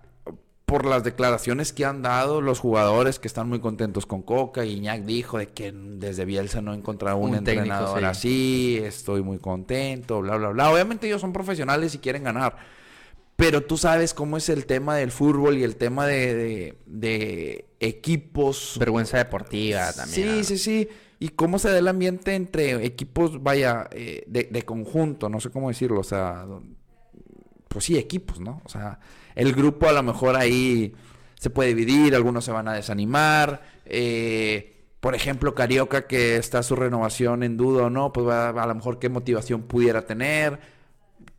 [0.66, 4.64] por las declaraciones que han dado los jugadores que están muy contentos con Coca.
[4.64, 8.05] Iñak dijo de que desde Bielsa no encontraba un, Un técnico, entrenador sí.
[8.05, 10.72] así, estoy muy contento, bla, bla, bla.
[10.72, 12.57] Obviamente ellos son profesionales y quieren ganar.
[13.37, 17.68] Pero tú sabes cómo es el tema del fútbol y el tema de, de- de
[17.79, 18.76] equipos.
[18.81, 20.42] Vergüenza deportiva también.
[20.42, 20.88] Sí, sí, sí.
[21.20, 25.50] Y cómo se da el ambiente entre equipos, vaya, eh, de, de conjunto, no sé
[25.50, 26.44] cómo decirlo, o sea,
[27.68, 28.61] pues sí, equipos, ¿no?
[28.64, 28.98] O sea,
[29.37, 30.92] el grupo a lo mejor ahí
[31.38, 33.62] se puede dividir, algunos se van a desanimar.
[33.85, 38.66] eh, por ejemplo, Carioca, que está su renovación en duda o no, pues va- a
[38.66, 40.59] lo mejor qué motivación pudiera tener.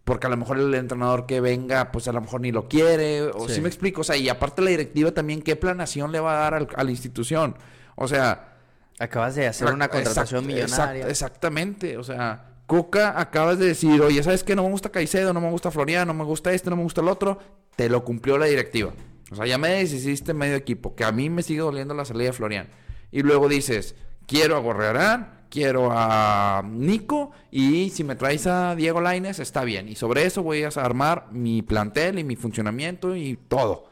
[0.05, 3.23] Porque a lo mejor el entrenador que venga, pues a lo mejor ni lo quiere.
[3.23, 3.55] O Sí.
[3.55, 4.01] sí me explico.
[4.01, 6.83] O sea, y aparte la directiva también, ¿qué planación le va a dar al- a
[6.85, 7.55] la institución?
[7.95, 8.53] O sea,
[8.99, 11.01] Acabas de hacer una contratación exact- millonaria.
[11.05, 11.97] exact- exactamente.
[11.97, 14.55] O sea, Coca acabas de decir, oye, ¿sabes qué?
[14.55, 17.01] No me gusta Caicedo, no me gusta Florian, no me gusta este, no me gusta
[17.01, 17.37] el otro.
[17.77, 18.91] Te lo cumplió la directiva.
[19.31, 22.27] O sea, ya me deshiciste medio equipo, que a mí me sigue doliendo la salida
[22.27, 22.67] de Florian.
[23.09, 28.99] Y luego dices, quiero a Gorrearán, quiero a Nico, y si me traes a Diego
[28.99, 29.87] Laines, está bien.
[29.87, 33.87] Y sobre eso voy a armar mi plantel y mi funcionamiento y todo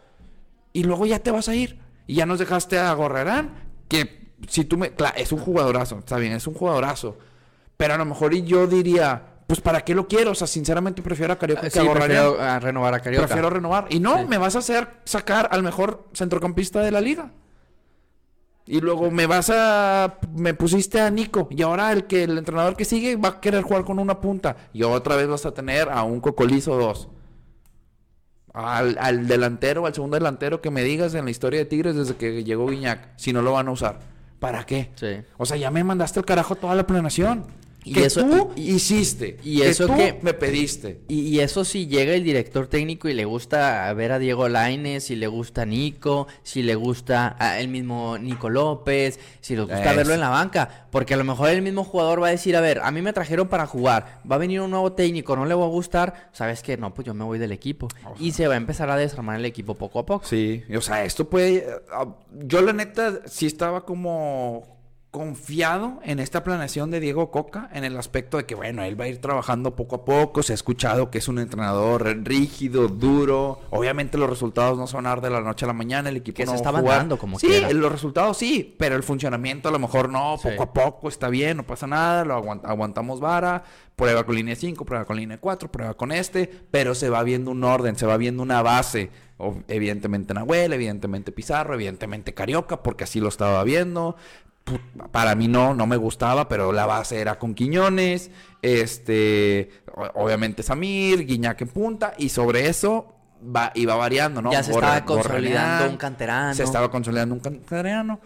[0.76, 1.80] y luego ya te vas a ir.
[2.06, 3.54] Y ya nos dejaste a Gorrerán,
[3.88, 4.91] que si tú me...
[4.91, 7.17] Claro, es un jugadorazo, está bien, es un jugadorazo.
[7.78, 10.32] Pero a lo mejor yo diría, pues ¿para qué lo quiero?
[10.32, 13.28] O sea, sinceramente prefiero a Carioca Ah, que sí, a prefiero renovar a Carioca.
[13.28, 13.86] Prefiero renovar.
[13.90, 14.26] Y no, Sí.
[14.28, 17.32] me vas a hacer sacar al mejor centrocampista de la liga.
[18.68, 20.18] Y luego me vas a...
[20.36, 21.48] Me pusiste a Nico.
[21.52, 24.56] Y ahora el que el entrenador que sigue va a querer jugar con una punta.
[24.74, 27.08] Y otra vez vas a tener a un cocolizo dos.
[28.54, 32.16] Al, al delantero, al segundo delantero que me digas en la historia de Tigres desde
[32.16, 33.10] que llegó Guiñac.
[33.18, 34.00] Si no lo van a usar.
[34.40, 34.92] ¿Para qué?
[34.96, 35.18] Sí.
[35.38, 37.46] O sea, ya me mandaste al carajo toda la planeación.
[37.88, 39.38] Y que eso- tú hiciste.
[39.43, 41.02] y que eso tú que- me pediste.
[41.08, 45.04] Y, y eso si llega el director técnico y le gusta ver a Diego Laines,
[45.04, 49.91] si le gusta Nico, si le gusta a el mismo Nico López, si le gusta
[49.91, 49.95] Es.
[49.98, 52.62] verlo en la banca, porque a lo mejor el mismo jugador va a decir, a
[52.62, 55.54] ver, a mí me trajeron para jugar, va a venir un nuevo técnico, no le
[55.54, 57.88] va a gustar, sabes que no, pues yo me voy del equipo
[58.19, 60.26] y se va a empezar a desarmar el equipo poco a poco.
[60.26, 61.65] Sí, o sea, esto puede...
[61.91, 64.76] ah, Yo la neta sí estaba como
[65.15, 69.06] confiado en esta planeación de Diego Coca en el aspecto de que, bueno, él va
[69.06, 73.62] a ir trabajando poco a poco, se ha escuchado que es un entrenador rígido, duro,
[73.69, 76.51] obviamente los resultados no dar de la noche a la mañana, el equipo Que no
[76.51, 76.97] se va a estaban jugar.
[76.99, 77.71] dando como Sí, quiera.
[77.71, 80.49] los resultados sí, pero el funcionamiento a lo mejor no, Sí.
[80.49, 83.63] poco a poco está bien, no pasa nada, lo aguant- aguantamos vara,
[83.95, 87.51] prueba con línea 5, prueba con línea 4, prueba con este, pero se va viendo
[87.51, 89.10] un orden, se va viendo una base.
[89.38, 94.15] O- evidentemente Nahuel, evidentemente Pizarro, evidentemente Carioca, porque así lo estaba viendo.
[95.12, 99.69] Para mí no, no me gustaba, pero la base era con Quiñones, este,
[100.15, 103.13] obviamente Samir, Guiñac en punta, y sobre eso
[103.56, 104.51] va, iba variando, ¿no?
[104.51, 106.54] Ya se estaba consolidando un canterano.
[106.54, 108.19] Se estaba consolidando un canterano.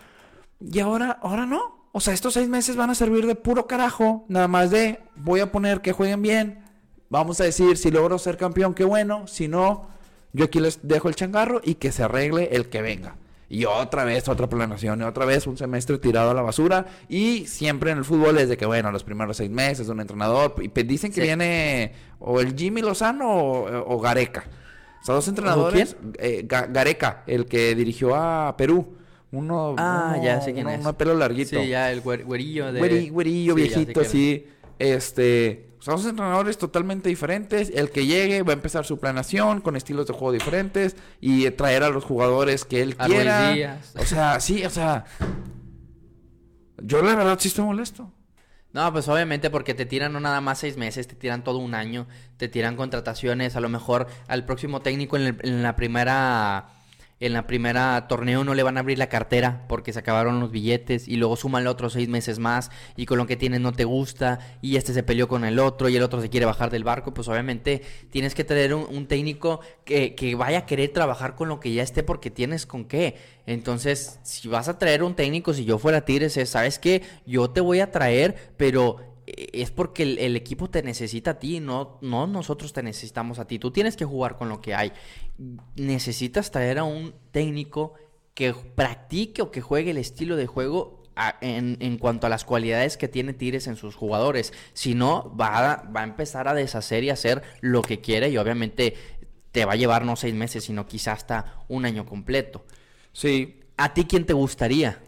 [0.59, 1.89] Y ahora, ahora no.
[1.91, 4.25] O sea, estos seis meses van a servir de puro carajo.
[4.27, 6.63] Nada más de, voy a poner que jueguen bien.
[7.09, 9.27] Vamos a decir, si logro ser campeón, qué bueno.
[9.27, 9.87] Si no,
[10.31, 13.15] yo aquí les dejo el changarro y que se arregle el que venga.
[13.51, 16.85] Y otra vez, otra planeación, y otra vez un semestre tirado a la basura.
[17.09, 20.53] Y siempre en el fútbol es de que, bueno, los primeros seis meses un entrenador.
[20.61, 21.27] Y dicen que Sí.
[21.27, 24.43] viene o el Jimmy Lozano o, o Gareca.
[25.01, 25.95] O sea, dos entrenadores.
[26.19, 28.95] eh, Ga- Gareca, el que dirigió a Perú.
[29.31, 30.81] Uno, Ah, uno- ya sé quién uno- es.
[30.81, 31.59] uno pelo larguito.
[31.61, 32.81] Sí, ya el güer- güerillo de...
[32.81, 34.47] Güeri- güerillo, Sí, viejito, así.
[34.79, 37.71] este, son dos entrenadores totalmente diferentes.
[37.73, 41.83] El que llegue va a empezar su planeación con estilos de juego diferentes y traer
[41.83, 43.79] a los jugadores que él A Ruiz quiera.
[43.97, 45.05] O sea, sí, o sea,
[46.81, 48.11] yo la verdad sí estoy molesto.
[48.71, 51.73] No, pues obviamente porque te tiran no nada más seis meses, te tiran todo un
[51.73, 56.69] año, te tiran contrataciones, a lo mejor al próximo técnico en, el- en la primera
[57.19, 60.51] en la primera torneo no le van a abrir la cartera porque se acabaron los
[60.51, 63.83] billetes y luego súmale otros seis meses más y con lo que tienes no te
[63.83, 66.83] gusta y este se peleó con el otro y el otro se quiere bajar del
[66.83, 71.49] barco, pues obviamente tienes que tener un, técnico que, que vaya a querer trabajar con
[71.49, 73.15] lo que ya esté porque tienes con qué.
[73.47, 77.01] Entonces, si vas a traer un técnico, si yo fuera Tigres, es, ¿sabes qué?
[77.25, 78.97] Yo te voy a traer, pero
[79.53, 83.45] es porque el, el equipo te necesita a ti, no, no nosotros te necesitamos a
[83.45, 83.59] ti.
[83.59, 84.91] Tú tienes que jugar con lo que hay.
[85.75, 87.93] Necesitas traer a un técnico
[88.33, 92.45] que practique o que juegue el estilo de juego a- en, en cuanto a las
[92.45, 94.53] cualidades que tiene Tigres en sus jugadores.
[94.73, 98.37] Si no, va a, va a empezar a deshacer y hacer lo que quiere y
[98.37, 98.95] obviamente
[99.51, 102.65] te va a llevar no seis meses, sino quizá hasta un año completo.
[103.11, 105.01] Sí, ¿A ti quién te gustaría?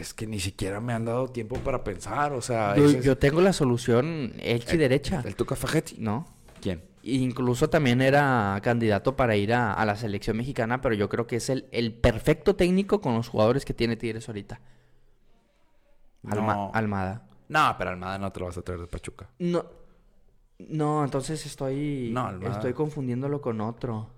[0.00, 3.04] Es que ni siquiera me han dado tiempo para pensar, o sea, Yo, ese es-
[3.04, 5.22] yo tengo la solución y derecha.
[5.24, 5.96] el Tuca Fajetti.
[5.98, 6.26] ¿No?
[6.60, 6.82] ¿Quién?
[7.02, 11.36] Incluso también era candidato para ir a, a la selección mexicana, pero yo creo que
[11.36, 14.60] es el, el perfecto técnico con los jugadores que tiene Tigres ahorita.
[16.26, 16.70] Alma- No.
[16.74, 17.26] Almada.
[17.48, 19.28] No, pero Almada no te lo vas a traer de Pachuca.
[19.38, 19.66] No.
[20.58, 22.10] No, entonces estoy.
[22.12, 22.30] No.
[22.50, 24.08] Estoy confundiéndolo con otro.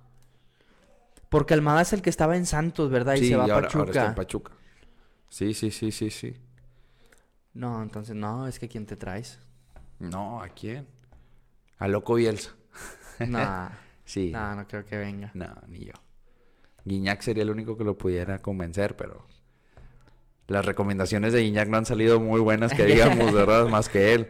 [1.28, 3.14] Porque Almada es el que estaba en Santos, ¿verdad?
[3.14, 3.78] Y sí, se va a Pachuca.
[3.78, 4.52] ahora está en Pachuca.
[5.28, 6.36] Sí, sí, sí, sí, sí.
[7.54, 9.38] No, entonces no, es que ¿quién te traes?
[9.98, 10.86] No, ¿a quién?
[11.78, 12.54] A Loco Bielsa.
[13.26, 13.70] No,
[14.04, 14.30] Sí.
[14.30, 15.30] no, no creo que venga.
[15.34, 15.92] No, ni yo.
[16.84, 19.26] Guiñac sería el único que lo pudiera convencer, pero
[20.46, 23.66] las recomendaciones de Guiñac no han salido muy buenas, que digamos, ¿verdad?
[23.68, 24.28] Más que él.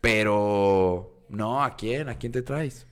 [0.00, 2.08] Pero, no, ¿a quién?
[2.08, 2.86] ¿A quién te traes?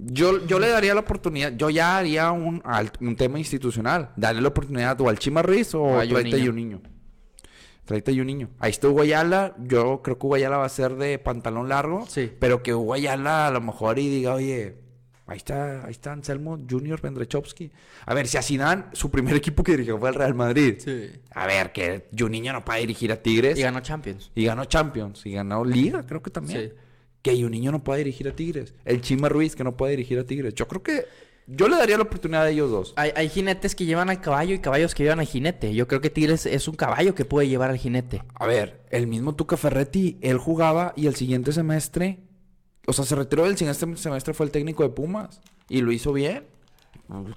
[0.00, 2.62] Yo, yo le daría la oportunidad, yo ya haría un,
[3.00, 4.10] un tema institucional.
[4.16, 6.12] Darle la oportunidad o al Chima Ruiz o a y
[6.48, 6.80] un niño.
[7.84, 8.50] Traita y un niño.
[8.58, 9.56] Ahí está Hugo Ayala.
[9.58, 12.06] Yo creo que Hugo Ayala va a ser de pantalón largo.
[12.06, 12.30] Sí.
[12.38, 14.76] Pero que Hugo Ayala a lo mejor y diga, oye,
[15.26, 17.72] ahí está, ahí está Anselmo Junior Vendrechowski.
[18.04, 20.74] A ver, si a Zidane, su primer equipo que dirigió fue el Real Madrid.
[20.78, 21.10] Sí.
[21.32, 23.58] A ver, que Juninho no puede dirigir a Tigres.
[23.58, 24.30] Y ganó Champions.
[24.34, 25.24] Y ganó Champions.
[25.24, 26.68] Y ganó Liga, creo que también.
[26.68, 26.76] Sí.
[27.22, 28.74] Que Juninho no puede dirigir a Tigres.
[28.84, 30.54] El Chima Ruiz que no puede dirigir a Tigres.
[30.54, 31.06] Yo creo que
[31.46, 32.92] yo le daría la oportunidad a ellos dos.
[32.96, 35.74] Hay, hay jinetes que llevan al caballo y caballos que llevan al jinete.
[35.74, 38.22] Yo creo que Tigres es un caballo que puede llevar al jinete.
[38.34, 42.20] A ver, el mismo Tuca Ferretti, él jugaba y el siguiente semestre,
[42.86, 46.12] o sea, se retiró del siguiente semestre, fue el técnico de Pumas y lo hizo
[46.12, 46.44] bien.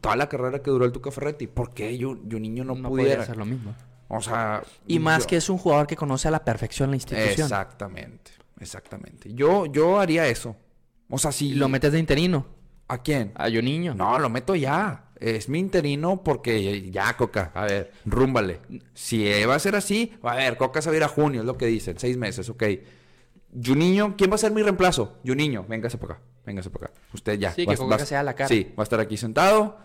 [0.02, 1.48] Toda la carrera que duró el Tuca Ferretti.
[1.48, 3.24] ¿Por qué yo, yo niño no, No, pudiera?
[3.24, 3.74] hacer lo mismo.
[4.10, 4.62] O sea.
[4.88, 7.46] Y más yo- que es un jugador que conoce a la perfección la institución.
[7.46, 9.34] Exactamente, exactamente.
[9.34, 10.56] Yo, yo haría eso.
[11.10, 11.50] O sea, si.
[11.50, 12.46] Y lo metes de interino.
[12.88, 13.32] ¿A quién?
[13.36, 13.94] A Juninho.
[13.96, 15.06] No, lo meto ya.
[15.20, 17.52] Es mi interino porque ya, Coca.
[17.54, 18.60] A ver, rúmbale.
[18.94, 21.46] Si va a ser así, a ver, Coca se va a ir a junio, es
[21.46, 21.98] lo que dicen.
[22.00, 22.64] Seis meses, ok.
[23.64, 25.20] Juninho, ¿quién va a ser mi reemplazo?
[25.26, 26.24] Juninho, véngase para acá.
[26.46, 26.96] Véngase para acá.
[27.14, 27.52] Usted ya.
[27.52, 28.48] Sí, que Vas- Coca vas- sea la cara.
[28.48, 29.78] Sí, va a estar aquí sentado.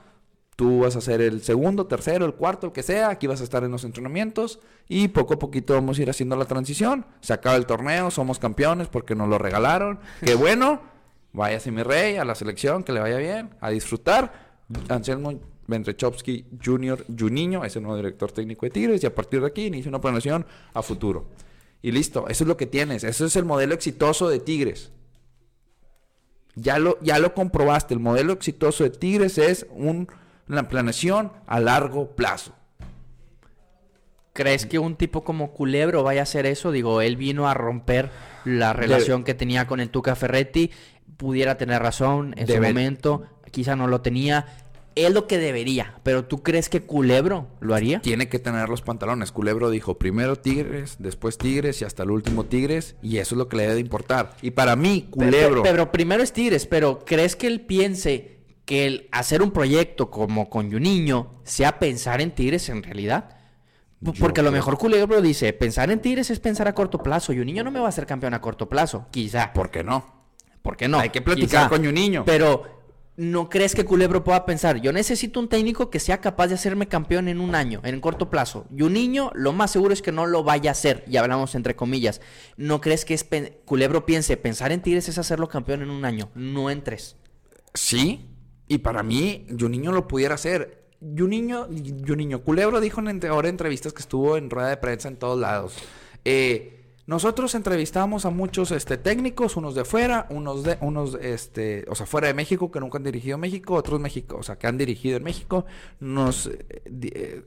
[0.56, 3.10] Tú vas a ser el segundo, tercero, el cuarto, el que sea.
[3.10, 4.58] Aquí vas a estar en los entrenamientos.
[4.88, 7.04] Y poco a poquito vamos a ir haciendo la transición.
[7.20, 10.00] Se acaba el torneo, somos campeones porque nos lo regalaron.
[10.24, 10.80] Qué bueno.
[11.34, 14.56] Váyase mi rey a la selección, que le vaya bien, a disfrutar.
[14.88, 19.02] Anselmo Vendrechowski Jr., Juninho, es el nuevo director técnico de Tigres.
[19.02, 21.26] Y a partir de aquí inicia una planeación a futuro.
[21.82, 23.04] Y listo, eso es lo que tienes.
[23.04, 24.90] Eso es el modelo exitoso de Tigres.
[26.54, 27.92] Ya lo, ya lo comprobaste.
[27.92, 30.08] El modelo exitoso de Tigres es un-
[30.48, 32.54] una planeación a largo plazo.
[34.32, 36.70] ¿Crees que un tipo como Culebro vaya a hacer eso?
[36.70, 38.10] Digo, él vino a romper
[38.44, 40.70] la relación que tenía con el Tuca Ferretti.
[41.16, 43.24] Pudiera tener razón en su momento.
[43.50, 44.44] Quizá no lo tenía.
[44.94, 45.94] Es lo que debería.
[46.02, 48.00] Pero ¿tú crees que Culebro lo haría?
[48.00, 49.32] Tiene que tener los pantalones.
[49.32, 52.96] Culebro dijo primero Tigres, después Tigres y hasta el último Tigres.
[53.02, 54.36] Y eso es lo que le debe de importar.
[54.42, 55.62] Y para mí, Culebro.
[55.62, 58.35] Pero, pero primero es Tigres, pero ¿crees que él piense
[58.66, 63.36] que el hacer un proyecto como con Juninho sea pensar en Tigres en realidad?
[64.18, 67.32] Porque a lo mejor Culebro dice, pensar en Tigres es pensar a corto plazo.
[67.32, 69.52] Juninho no me va a hacer campeón a corto plazo, quizá.
[69.52, 70.04] ¿Por qué no?
[70.62, 70.98] ¿Por qué no?
[70.98, 72.24] Hay que platicar con Juninho.
[72.24, 72.64] Pero
[73.16, 74.80] ¿no crees que Culebro pueda pensar?
[74.80, 78.30] Yo necesito un técnico que sea capaz de hacerme campeón en un año, en corto
[78.30, 78.66] plazo.
[78.76, 81.04] Juninho, lo más seguro es que no lo vaya a hacer.
[81.08, 82.20] Y hablamos entre comillas.
[82.56, 83.26] ¿No crees que es
[83.64, 87.16] Culebro piense, pensar en Tigres es hacerlo campeón en un año, no en tres?
[87.74, 88.35] Sí.
[88.68, 90.86] Y para mí, Juninho lo pudiera hacer.
[91.00, 91.68] Juninho,
[92.06, 95.38] Juninho Culebro dijo en ahora en entrevistas que estuvo en rueda de prensa en todos
[95.38, 95.76] lados.
[96.24, 96.72] eh,
[97.06, 102.06] Nosotros entrevistamos a muchos este, técnicos, unos de fuera, unos de, unos, este, o sea,
[102.06, 105.16] fuera de México que nunca han dirigido México, otros México, o sea, que han dirigido
[105.18, 105.66] en México.
[106.00, 107.42] Nos eh, eh,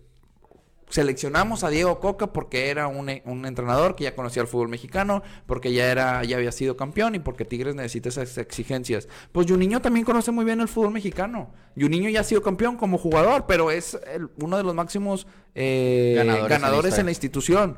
[0.90, 5.22] seleccionamos a Diego Coca porque era un, un entrenador que ya conocía el fútbol mexicano,
[5.46, 9.08] porque ya era, ya había sido campeón y porque Tigres necesita esas exigencias.
[9.32, 11.52] Pues Juninho también conoce muy bien el fútbol mexicano.
[11.80, 16.14] Juninho ya ha sido campeón como jugador, pero es el- uno de los máximos eh,
[16.18, 17.78] Ganadores ganadores, en la en la institución.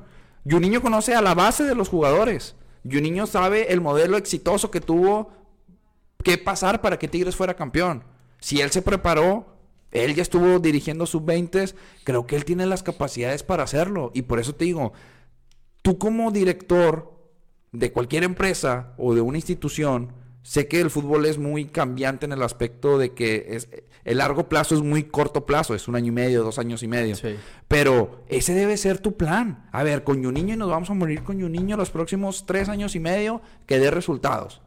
[0.50, 2.56] Juninho conoce a la base de los jugadores.
[2.90, 5.32] Juninho sabe el modelo exitoso que tuvo
[6.24, 8.04] que pasar para que Tigres fuera campeón.
[8.40, 9.51] Si él se preparó,
[9.92, 11.74] él ya estuvo dirigiendo sub-20,
[12.04, 14.12] creo que él tiene las capacidades para hacerlo.
[14.14, 14.94] Y por eso te digo,
[15.82, 17.12] tú como director
[17.72, 22.32] de cualquier empresa o de una institución, sé que el fútbol es muy cambiante en
[22.32, 23.70] el aspecto de que es,
[24.04, 26.88] el largo plazo es muy corto plazo, es un año y medio, dos años y
[26.88, 27.16] medio.
[27.16, 27.36] Sí.
[27.68, 29.68] Pero ese debe ser tu plan.
[29.72, 32.96] A ver, con Juninho y nos vamos a morir con Juninho los próximos tres años
[32.96, 34.62] y medio que dé resultados.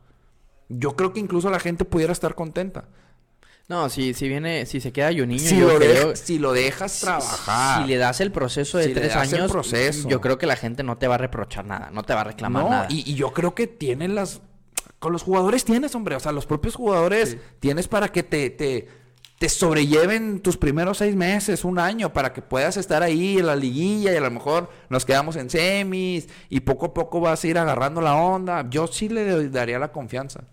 [0.69, 2.89] Yo creo que incluso la gente pudiera estar contenta.
[3.69, 6.53] No, si, si viene, si se queda Juninho, Si yo lo, creo- deja- si lo
[6.53, 7.83] dejas trabajar.
[7.83, 10.07] Si le das el proceso de Si tres años, proceso.
[10.09, 12.25] yo creo que la gente no te va a reprochar nada, no te va a
[12.25, 12.87] reclamar No, nada.
[12.91, 14.43] Y, y yo creo que tienen las.
[14.99, 16.15] Con los jugadores tienes, hombre.
[16.17, 18.89] O sea, los propios jugadores tienes para que te, te,
[19.39, 23.57] te sobrelleven tus primeros seis meses, un año, para que puedas estar ahí en la
[23.57, 27.47] liguilla y a lo mejor nos quedamos en semis y poco a poco vas a
[27.47, 28.67] ir agarrando la onda.
[28.69, 30.45] Yo sí le daría la confianza.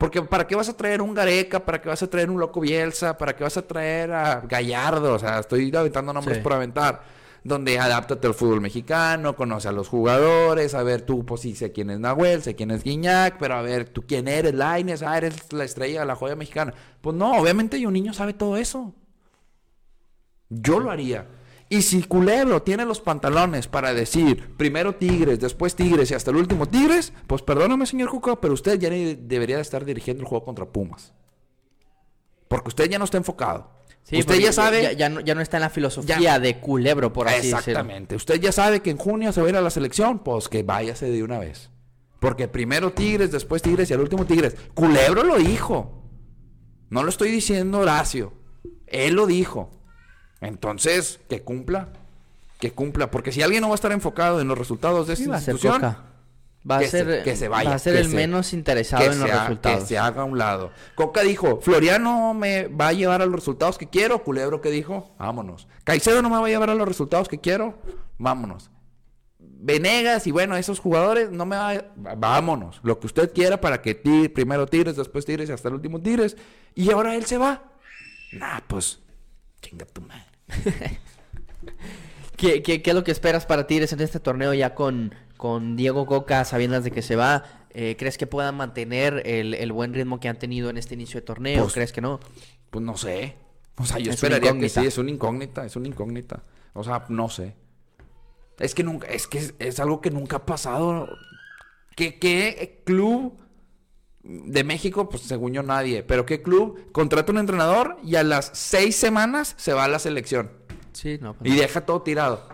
[0.00, 1.60] Porque ¿para qué vas a traer un Gareca?
[1.62, 3.18] ¿Para qué vas a traer un Loco Bielsa?
[3.18, 5.12] ¿Para qué vas a traer a Gallardo?
[5.12, 6.42] O sea, estoy aventando nombres Sí.
[6.42, 7.02] por aventar
[7.44, 11.70] donde adáptate al fútbol mexicano, conoce a los jugadores, a ver tú, pues sí, sé
[11.70, 15.18] quién es Nahuel, sé quién es Guiñac, pero a ver, tú quién eres, Laines, ah,
[15.18, 16.72] eres la estrella de la joya mexicana.
[17.02, 18.94] Pues no, obviamente un niño sabe todo eso.
[20.48, 21.26] Yo lo haría.
[21.72, 26.36] Y si Culebro tiene los pantalones para decir primero Tigres, después Tigres y hasta el
[26.36, 30.28] último Tigres, pues perdóname, señor Juca, pero usted ya ni debería de estar dirigiendo el
[30.28, 31.12] juego contra Pumas.
[32.48, 33.70] Porque usted ya no está enfocado.
[34.02, 34.82] Sí, usted porque ya sabe.
[34.82, 36.38] Ya, ya no, ya no está en la filosofía Ya.
[36.40, 37.58] de culebro, por así decirlo.
[37.58, 38.16] Exactamente.
[38.16, 40.64] Usted ya sabe que en junio se va a ir a la selección, pues que
[40.64, 41.70] váyase de una vez.
[42.18, 44.56] Porque primero Tigres, después Tigres y al último Tigres.
[44.74, 46.02] Culebro lo dijo.
[46.88, 48.32] No lo estoy diciendo Horacio.
[48.88, 49.70] Él lo dijo.
[50.40, 51.88] Entonces, que cumpla.
[52.58, 53.10] Que cumpla.
[53.10, 55.38] Porque si alguien no va a estar enfocado en los resultados de Sí, esta va
[55.38, 56.04] a ser institución, Coca.
[56.70, 59.02] Va a que se- ser, que se vaya, va a ser el se- menos interesado
[59.04, 59.80] en los se resultados.
[59.80, 60.70] Que se haga a un lado.
[60.94, 64.22] Coca dijo, Floriano me va a llevar a los resultados que quiero.
[64.22, 65.68] Culebro que dijo, vámonos.
[65.84, 67.78] Caicedo no me va a llevar a los resultados que quiero.
[68.18, 68.70] Vámonos.
[69.38, 71.84] Venegas y bueno, esos jugadores no me va a...
[72.16, 72.80] Vámonos.
[72.82, 76.00] Lo que usted quiera para que ti, primero Tigres, después Tigres y hasta el último
[76.00, 76.36] Tigres.
[76.74, 77.62] Y ahora él se va.
[78.32, 79.00] Nah, pues...
[79.62, 80.24] Chinga tu madre.
[82.36, 85.76] ¿Qué, qué, qué es lo que esperas para Tigres en este torneo ya con, con
[85.76, 87.44] Diego Coca, sabiendo de que se va?
[87.72, 91.20] Eh, ¿Crees que puedan mantener el, el buen ritmo que han tenido en este inicio
[91.20, 91.62] de torneo?
[91.62, 92.18] Pues, ¿Crees que no?
[92.70, 93.36] Pues no sé.
[93.76, 96.42] O sea, yo Es esperaría que sí, es una incógnita, es una incógnita.
[96.72, 97.54] O sea, no sé.
[98.58, 101.08] Es que nunca, es que es, es algo que nunca ha pasado.
[101.96, 103.38] ¿Qué, qué club
[104.22, 105.08] de México?
[105.08, 106.02] Pues según yo nadie.
[106.02, 109.98] Pero ¿qué club contrata un entrenador y a las seis semanas se va a la
[109.98, 110.50] selección?
[110.92, 111.34] Sí, no.
[111.34, 111.60] pues Y no.
[111.62, 112.48] deja todo tirado.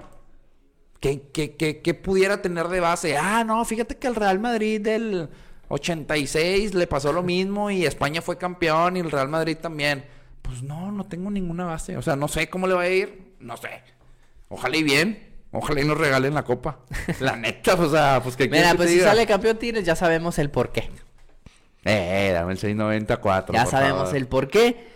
[1.01, 3.17] ¿Qué, qué, qué, qué pudiera tener de base?
[3.17, 5.29] Ah, no, fíjate que el Real Madrid del
[5.69, 10.05] 86 le pasó lo mismo y España fue campeón y el Real Madrid también.
[10.43, 11.97] Pues no, no tengo ninguna base.
[11.97, 13.35] O sea, no sé cómo le va a ir.
[13.41, 13.83] No sé.
[14.49, 15.35] Ojalá y bien.
[15.53, 16.81] Ojalá y nos regalen la copa.
[17.21, 20.51] La neta, o sea, pues que Mira, pues si sale campeón Tigres ya sabemos el
[20.51, 20.91] por qué.
[21.87, 23.55] Eh, dame el 694.
[23.55, 24.17] Ya por sabemos favor.
[24.17, 24.89] el por qué.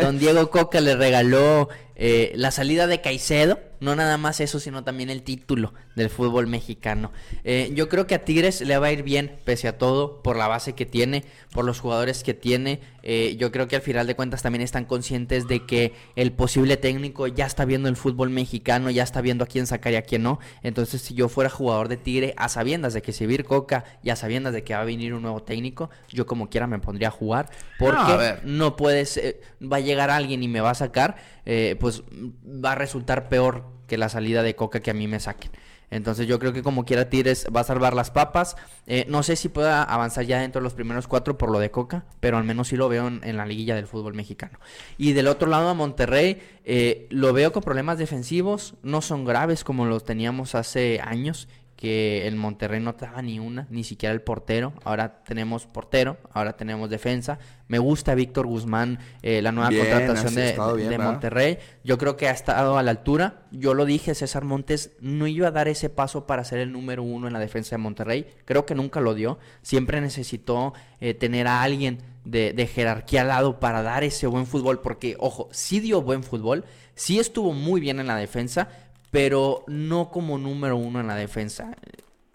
[0.00, 3.58] Don Diego Coca le regaló eh, la salida de Caicedo.
[3.80, 7.12] No nada más eso, sino también el título del fútbol mexicano.
[7.44, 10.36] Eh, yo creo que a Tigres le va a ir bien, pese a todo, por
[10.36, 12.80] la base que tiene, por los jugadores que tiene.
[13.02, 16.76] Eh, yo creo que al final de cuentas también están conscientes de que el posible
[16.76, 20.02] técnico ya está viendo el fútbol mexicano, ya está viendo a quién sacar y a
[20.02, 20.40] quién no.
[20.62, 24.10] Entonces, si yo fuera jugador de Tigre, a sabiendas de que se vir Coca y
[24.10, 27.08] a sabiendas de que va a venir un nuevo técnico, yo como quiera me pondría
[27.08, 27.50] a jugar.
[27.78, 28.40] Porque a ver.
[28.44, 32.02] no puedes, eh, va a llegar alguien y me va a sacar, eh, pues
[32.44, 35.50] va a resultar peor que la salida de Coca que a mí me saquen.
[35.90, 38.56] Entonces yo creo que como quiera Tigres va a salvar las papas.
[38.86, 41.70] Eh, no sé si pueda avanzar ya dentro de los primeros cuatro por lo de
[41.70, 44.58] Coca, pero al menos sí lo veo en, la liguilla del fútbol mexicano.
[44.98, 49.64] Y del otro lado a Monterrey, eh, lo veo con problemas defensivos, no son graves
[49.64, 51.48] como los teníamos hace años.
[51.76, 54.72] Que el Monterrey no daba ni una, ni siquiera el portero.
[54.82, 57.38] Ahora tenemos portero, ahora tenemos defensa.
[57.68, 60.98] Me gusta Víctor Guzmán, eh, la nueva Bien, contratación de.
[60.98, 61.58] Monterrey.
[61.84, 63.42] Yo creo que ha estado a la altura.
[63.50, 67.02] Yo lo dije, César Montes no iba a dar ese paso para ser el número
[67.02, 68.26] uno en la defensa de Monterrey.
[68.46, 69.38] Creo que nunca lo dio.
[69.60, 74.46] Siempre necesitó eh, tener a alguien de, de jerarquía al lado para dar ese buen
[74.46, 74.80] fútbol.
[74.80, 76.64] Porque, ojo, sí dio buen fútbol,
[76.94, 78.68] sí estuvo muy bien en la defensa,
[79.16, 81.74] pero no como número uno en la defensa.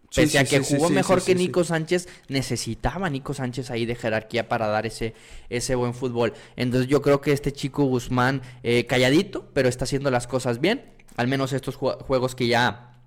[0.09, 1.35] Sí, Pese a que sí, jugó mejor que.
[1.35, 5.13] Nico Sánchez, necesitaba a Nico Sánchez ahí de jerarquía para dar ese,
[5.49, 6.33] ese buen fútbol.
[6.55, 10.83] Entonces yo creo que este chico Guzmán, eh, calladito, pero está haciendo las cosas bien.
[11.17, 12.97] Al menos estos ju- juegos que ya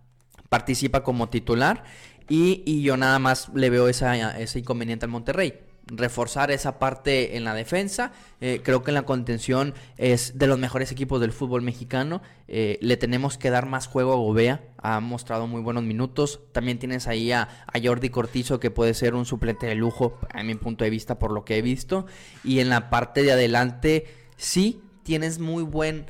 [0.49, 1.83] participa como titular.
[2.29, 5.59] Y, y yo nada más le veo esa, ese inconveniente al Monterrey.
[5.87, 8.13] Reforzar esa parte en la defensa.
[8.41, 12.23] Eh, creo que en la contención es de los mejores equipos del fútbol mexicano.
[12.49, 14.63] Eh, le tenemos que dar más juego a Gobea.
[14.79, 16.41] Ha mostrado muy buenos minutos.
[16.53, 20.43] También tienes ahí a, a Jordi Cortizo, que puede ser un suplente de lujo, a
[20.43, 22.07] mi punto de vista, por lo que he visto.
[22.43, 24.07] Y en la parte de adelante,
[24.37, 26.07] sí, tienes muy buen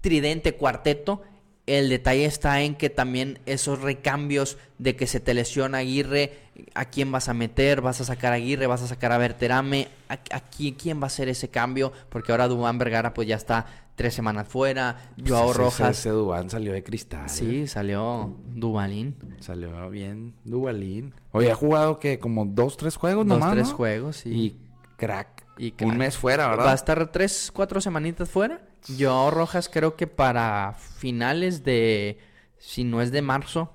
[0.00, 1.22] tridente cuarteto.
[1.68, 6.32] El detalle está en que también esos recambios de que se te lesiona Aguirre,
[6.74, 7.80] ¿a quién vas a meter?
[7.82, 8.66] ¿Vas a sacar a Aguirre?
[8.66, 9.88] ¿Vas a sacar a Berterame?
[10.08, 11.92] ¿A, a quién, quién va a hacer ese cambio?
[12.08, 13.66] Porque ahora Dubán Vergara pues ya está
[13.96, 15.10] tres semanas fuera.
[15.26, 15.98] Joao Pues ese- Rojas.
[15.98, 17.28] Ese Dubán salió de cristal.
[17.28, 19.16] Sí, salió Dubalín.
[19.40, 21.12] Salió bien Dubalín.
[21.32, 23.74] Oye, ha jugado que como dos, tres juegos Dos, nomás, tres ¿no?
[23.76, 24.30] juegos, sí.
[24.30, 24.56] Y
[24.96, 25.37] crack.
[25.58, 25.90] Y crack.
[25.90, 26.66] Un mes fuera, ¿verdad?
[26.66, 28.62] Va a estar tres, cuatro semanitas fuera.
[28.98, 32.18] Joao Rojas creo que para finales de,
[32.58, 33.72] si no es de marzo,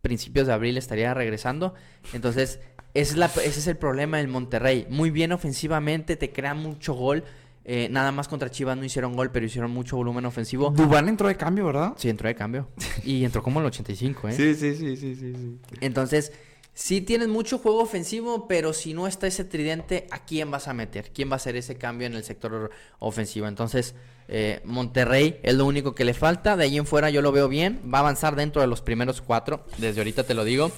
[0.00, 1.74] principios de abril estaría regresando.
[2.12, 2.60] Entonces,
[2.94, 4.86] ese es, la, ese es el problema del Monterrey.
[4.88, 7.24] Muy bien ofensivamente, te crea mucho gol.
[7.68, 10.70] Eh, nada más contra Chivas no hicieron gol, pero hicieron mucho volumen ofensivo.
[10.70, 11.94] Dubán entró de cambio, ¿verdad?
[11.96, 12.68] Sí, entró de cambio.
[13.02, 14.32] Y entró como el 85, ¿eh?
[14.32, 15.58] Sí, sí, sí, sí, sí, sí.
[15.80, 16.32] Entonces,
[16.76, 20.74] sí tienes mucho juego ofensivo, pero si no está ese tridente, ¿a quién vas a
[20.74, 21.10] meter?
[21.10, 23.48] ¿Quién va a hacer ese cambio en el sector ofensivo?
[23.48, 23.94] Entonces,
[24.28, 26.54] eh, Monterrey es lo único que le falta.
[26.54, 27.80] De ahí en fuera yo lo veo bien.
[27.92, 29.64] Va a avanzar dentro de los primeros cuatro.
[29.78, 30.70] Desde ahorita te lo digo.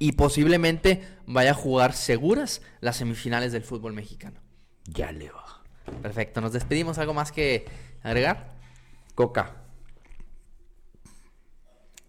[0.00, 4.40] Y posiblemente vaya a jugar seguras las semifinales del fútbol mexicano.
[4.86, 5.62] Ya le va.
[6.02, 6.98] Perfecto, nos despedimos.
[6.98, 7.64] ¿Algo más que
[8.02, 8.56] agregar?
[9.14, 9.54] Coca.